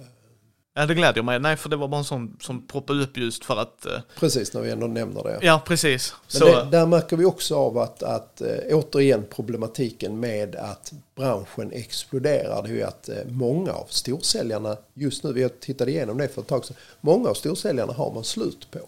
[0.78, 1.39] Ja, det gläder mig.
[1.39, 3.86] Nej, för det var bara en sån som poppade upp just för att...
[3.88, 3.99] Uh...
[4.19, 5.39] Precis, när vi ändå nämner det.
[5.41, 6.13] Ja, precis.
[6.34, 6.45] Men så...
[6.45, 12.63] det, där märker vi också av att, att uh, återigen problematiken med att branschen exploderar.
[12.63, 16.47] Det är ju att många av storsäljarna just nu, vi tittade igenom det för ett
[16.47, 18.80] tag sedan, många av storsäljarna har man slut på.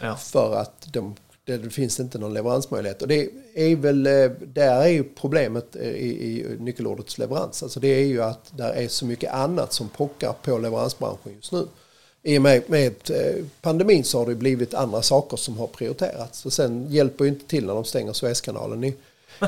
[0.00, 0.16] Ja.
[0.16, 1.14] För att de
[1.46, 3.02] det finns inte någon leveransmöjlighet.
[3.02, 7.62] Och det är väl, eh, där är ju problemet i, i nyckelordets leverans.
[7.62, 11.52] Alltså det är ju att det är så mycket annat som pockar på leveransbranschen just
[11.52, 11.66] nu.
[12.22, 16.46] I och med, med eh, pandemin så har det blivit andra saker som har prioriterats.
[16.46, 18.94] Och sen hjälper ju inte till när de stänger Suezkanalen i,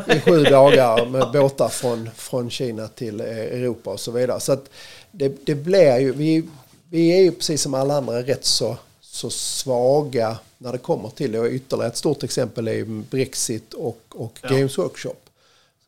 [0.07, 4.40] i sju dagar med båtar från, från Kina till eh, Europa och så vidare.
[4.40, 4.70] Så att
[5.11, 6.44] det, det blir ju, vi,
[6.90, 8.76] vi är ju precis som alla andra rätt så
[9.18, 11.40] så svaga när det kommer till det.
[11.40, 14.48] Och ytterligare ett stort exempel är Brexit och, och ja.
[14.48, 15.16] Games Workshop.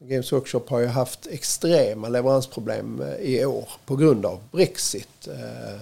[0.02, 5.28] Games Workshop har ju haft extrema leveransproblem eh, i år på grund av Brexit.
[5.28, 5.74] Eh,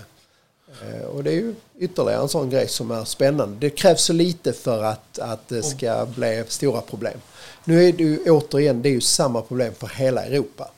[0.88, 3.56] eh, och det är ju ytterligare en sån grej som är spännande.
[3.58, 7.18] Det krävs så lite för att, att det ska bli stora problem.
[7.64, 10.70] Nu är det ju återigen, det är ju samma problem för hela Europa.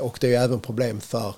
[0.00, 1.34] Och det är ju även problem för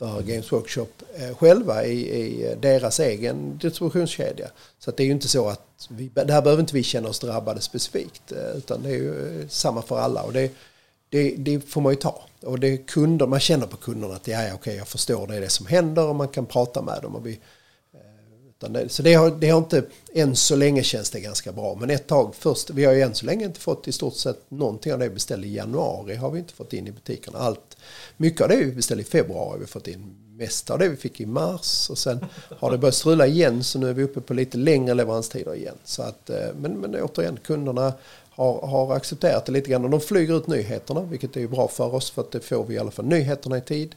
[0.00, 4.48] för Games Workshop eh, själva i, i, eh, deras egen distributionskedja.
[4.78, 7.60] Så det är ju inte så att vi, här behöver inte vi känna oss drabbade
[7.60, 10.52] specifikt eh, utan det är ju samma för alla och det,
[11.08, 12.22] det, det får man ju ta.
[12.42, 15.36] Och det är kunder, man känner på kunderna att ja, okej, okej, jag förstår det
[15.36, 17.16] är det som händer och man kan prata med dem.
[17.16, 17.38] Och vi,
[18.68, 19.82] det, så det har, det har inte,
[20.14, 21.76] än så länge känns det ganska bra.
[21.80, 24.50] Men ett tag först, vi har ju än så länge inte fått i stort sett
[24.50, 27.38] någonting av det vi beställde i januari har vi inte fått in i butikerna.
[27.38, 27.76] Allt,
[28.16, 30.14] mycket av det vi beställde i februari har vi fått in.
[30.36, 32.26] Mest av det vi fick i mars och sen
[32.58, 35.74] har det börjat strula igen så nu är vi uppe på lite längre leveranstider igen.
[35.84, 37.92] Så att, eh, men, men återigen, kunderna
[38.30, 41.94] har, har accepterat det lite grann och de flyger ut nyheterna vilket är bra för
[41.94, 43.94] oss för att det får vi i alla fall nyheterna i tid.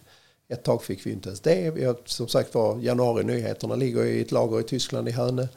[0.53, 1.71] Ett tag fick vi inte ens det.
[1.71, 5.47] Vi har, som sagt var, januari-nyheterna ligger i ett lager i Tyskland i Hönö.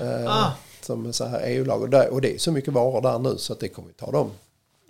[0.00, 0.52] Eh, ah.
[0.80, 2.08] Som så här EU-lager.
[2.08, 4.30] Och det är så mycket varor där nu så att det kommer ta dem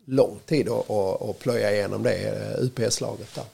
[0.05, 3.45] lång tid att, att, att plöja igenom det eh, UPS-laget där.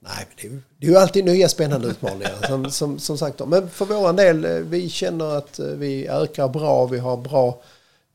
[0.00, 2.46] nej, det är, det är ju alltid nya spännande utmaningar.
[2.48, 6.86] Som, som, som sagt, men för vår del, eh, vi känner att vi ökar bra.
[6.86, 7.60] Vi har bra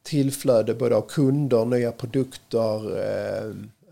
[0.04, 2.82] tillflöde både av kunder, nya produkter.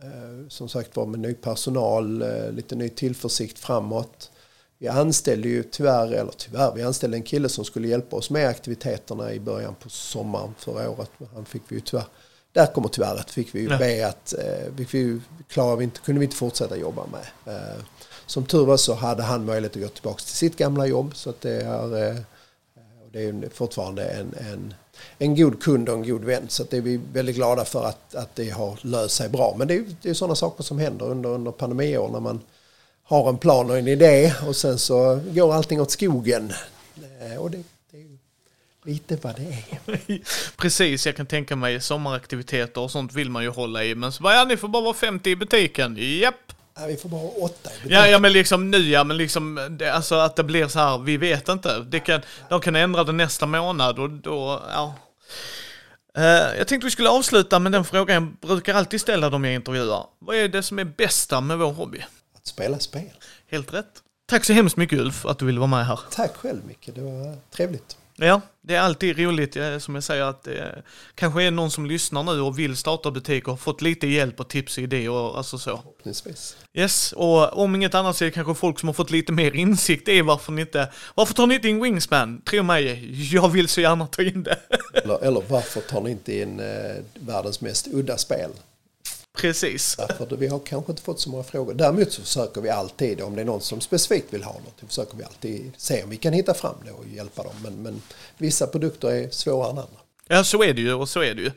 [0.03, 4.31] Eh, som sagt var med ny personal, eh, lite ny tillförsikt framåt.
[4.77, 8.47] Vi anställde ju tyvärr, eller tyvärr, vi anställde en kille som skulle hjälpa oss med
[8.47, 11.11] aktiviteterna i början på sommaren förra året.
[11.17, 12.05] Men han fick vi ju tyvärr,
[12.51, 16.19] där kommer tyvärret, fick vi ju be att, eh, vi fick, klarade vi inte, kunde
[16.19, 17.55] vi inte fortsätta jobba med.
[18.25, 21.29] Som tur var så hade han möjlighet att gå tillbaka till sitt gamla jobb så
[21.29, 22.23] att det är,
[23.11, 24.73] det är fortfarande en, en
[25.17, 26.45] en god kund och en god vän.
[26.49, 29.55] Så det är vi väldigt glada för att, att det har löst sig bra.
[29.57, 32.41] Men det är, det är sådana saker som händer under, under pandemiår när man
[33.03, 36.53] har en plan och en idé och sen så går allting åt skogen.
[37.21, 38.17] Eh, och det, det är
[38.83, 40.21] lite vad det är.
[40.57, 43.95] Precis, jag kan tänka mig sommaraktiviteter och sånt vill man ju hålla i.
[43.95, 45.97] Men så bara, ja, ni får bara vara 50 i butiken.
[45.99, 46.58] Japp!
[46.75, 47.93] Ja, vi får bara ha åtta i.
[47.93, 50.97] Ja, ja, men liksom nu, ja, men liksom, det, alltså att det blir så här,
[50.97, 51.79] vi vet inte.
[51.79, 54.95] Det kan, de kan ändra det nästa månad och då, ja.
[56.17, 56.23] Uh,
[56.57, 60.05] jag tänkte vi skulle avsluta med den frågan jag brukar alltid ställa dem jag intervjuar.
[60.19, 62.03] Vad är det som är bästa med vår hobby?
[62.35, 63.11] Att spela spel.
[63.51, 64.03] Helt rätt.
[64.29, 65.99] Tack så hemskt mycket Ulf att du ville vara med här.
[66.11, 67.97] Tack själv Micke, det var trevligt.
[68.21, 70.83] Ja, det är alltid roligt, som jag säger, att det eh,
[71.15, 74.39] kanske är någon som lyssnar nu och vill starta butik och har fått lite hjälp
[74.39, 75.77] och tips och idéer och alltså så.
[75.77, 76.57] Förhoppningsvis.
[76.73, 79.55] Yes, och om inget annat så är det kanske folk som har fått lite mer
[79.55, 82.41] insikt i varför ni inte, varför tar ni inte in Wingspan?
[82.41, 84.57] Tro mig, jag vill så gärna ta in det.
[84.93, 86.65] eller, eller varför tar ni inte in eh,
[87.13, 88.49] världens mest udda spel?
[89.37, 89.95] Precis.
[89.95, 91.73] Därför vi har kanske inte fått så många frågor.
[91.73, 95.17] Däremot så försöker vi alltid, om det är någon som specifikt vill ha något, försöker
[95.17, 97.53] vi alltid se om vi kan hitta fram det och hjälpa dem.
[97.63, 98.01] Men, men
[98.37, 99.99] vissa produkter är svårare än andra.
[100.27, 101.51] Ja, så är det ju och så är det ju.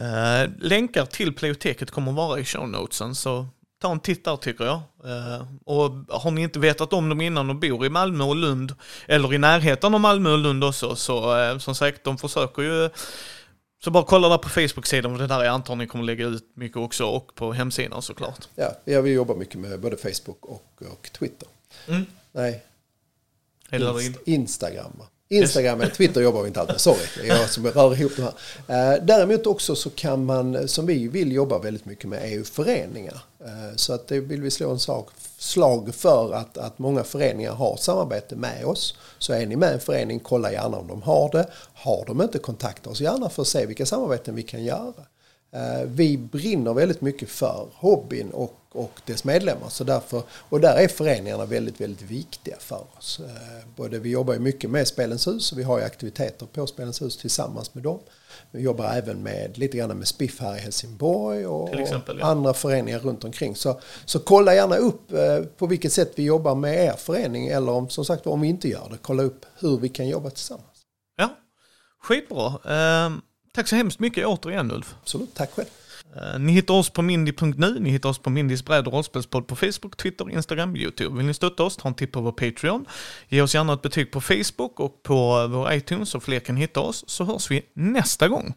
[0.00, 3.46] Uh, länkar till Playoteket kommer vara i show notesen, så
[3.82, 4.80] ta en titt där tycker jag.
[5.04, 8.74] Uh, och har ni inte vetat om dem innan och bor i Malmö och Lund,
[9.06, 12.90] eller i närheten av Malmö och Lund också, så uh, som sagt, de försöker ju
[13.84, 16.76] så bara kolla där på Facebook-sidan, för det där är antagligen kommer lägga ut mycket
[16.76, 18.48] också, och på hemsidan såklart.
[18.84, 21.48] Ja, vi jobbar mycket med både Facebook och, och Twitter.
[21.88, 22.06] Mm.
[22.32, 22.62] Nej,
[23.72, 25.02] Inst Instagram.
[25.32, 27.06] Instagram eller Twitter jobbar vi inte alltid med, sorry.
[27.16, 28.94] Det är jag som rör ihop de här.
[28.94, 32.44] Eh, däremot också så kan man, som vi vill jobba väldigt mycket med, är ju
[32.44, 33.24] föreningar.
[33.44, 37.52] Eh, så att det vill vi slå en sak, slag för att, att många föreningar
[37.52, 38.98] har samarbete med oss.
[39.18, 41.46] Så är ni med i en förening, kolla gärna om de har det.
[41.74, 44.92] Har de inte, kontakta oss gärna för att se vilka samarbeten vi kan göra.
[45.52, 49.68] Eh, vi brinner väldigt mycket för hobbyn och, och dess medlemmar.
[49.68, 53.20] Så därför, och där är föreningarna väldigt, väldigt viktiga för oss.
[53.20, 56.66] Eh, både, vi jobbar ju mycket med Spelens hus och vi har ju aktiviteter på
[56.66, 57.98] Spelens hus tillsammans med dem.
[58.50, 62.26] Vi jobbar även med, lite grann med Spiff här i Helsingborg och, exempel, ja.
[62.26, 63.56] andra föreningar runt omkring.
[63.56, 67.72] Så, så kolla gärna upp eh, på vilket sätt vi jobbar med er förening eller
[67.72, 70.66] om, som sagt om vi inte gör det, kolla upp hur vi kan jobba tillsammans.
[71.16, 71.36] Ja,
[72.00, 72.58] skitbra.
[72.74, 73.20] Ehm,
[73.54, 74.94] tack så hemskt mycket återigen Ulf.
[75.02, 75.68] Absolut, tack själv.
[76.16, 79.56] Eh, ni hittar oss på mindy.nu, ni hittar oss på Mindys bräd och rollspelspodd på
[79.56, 81.16] Facebook, Twitter, Instagram, YouTube.
[81.16, 82.86] Vill ni stötta oss, ta en titt på vår Patreon.
[83.28, 86.80] Ge oss gärna ett betyg på Facebook och på vår iTunes så fler kan hitta
[86.80, 88.54] oss, så hörs vi nästa gång.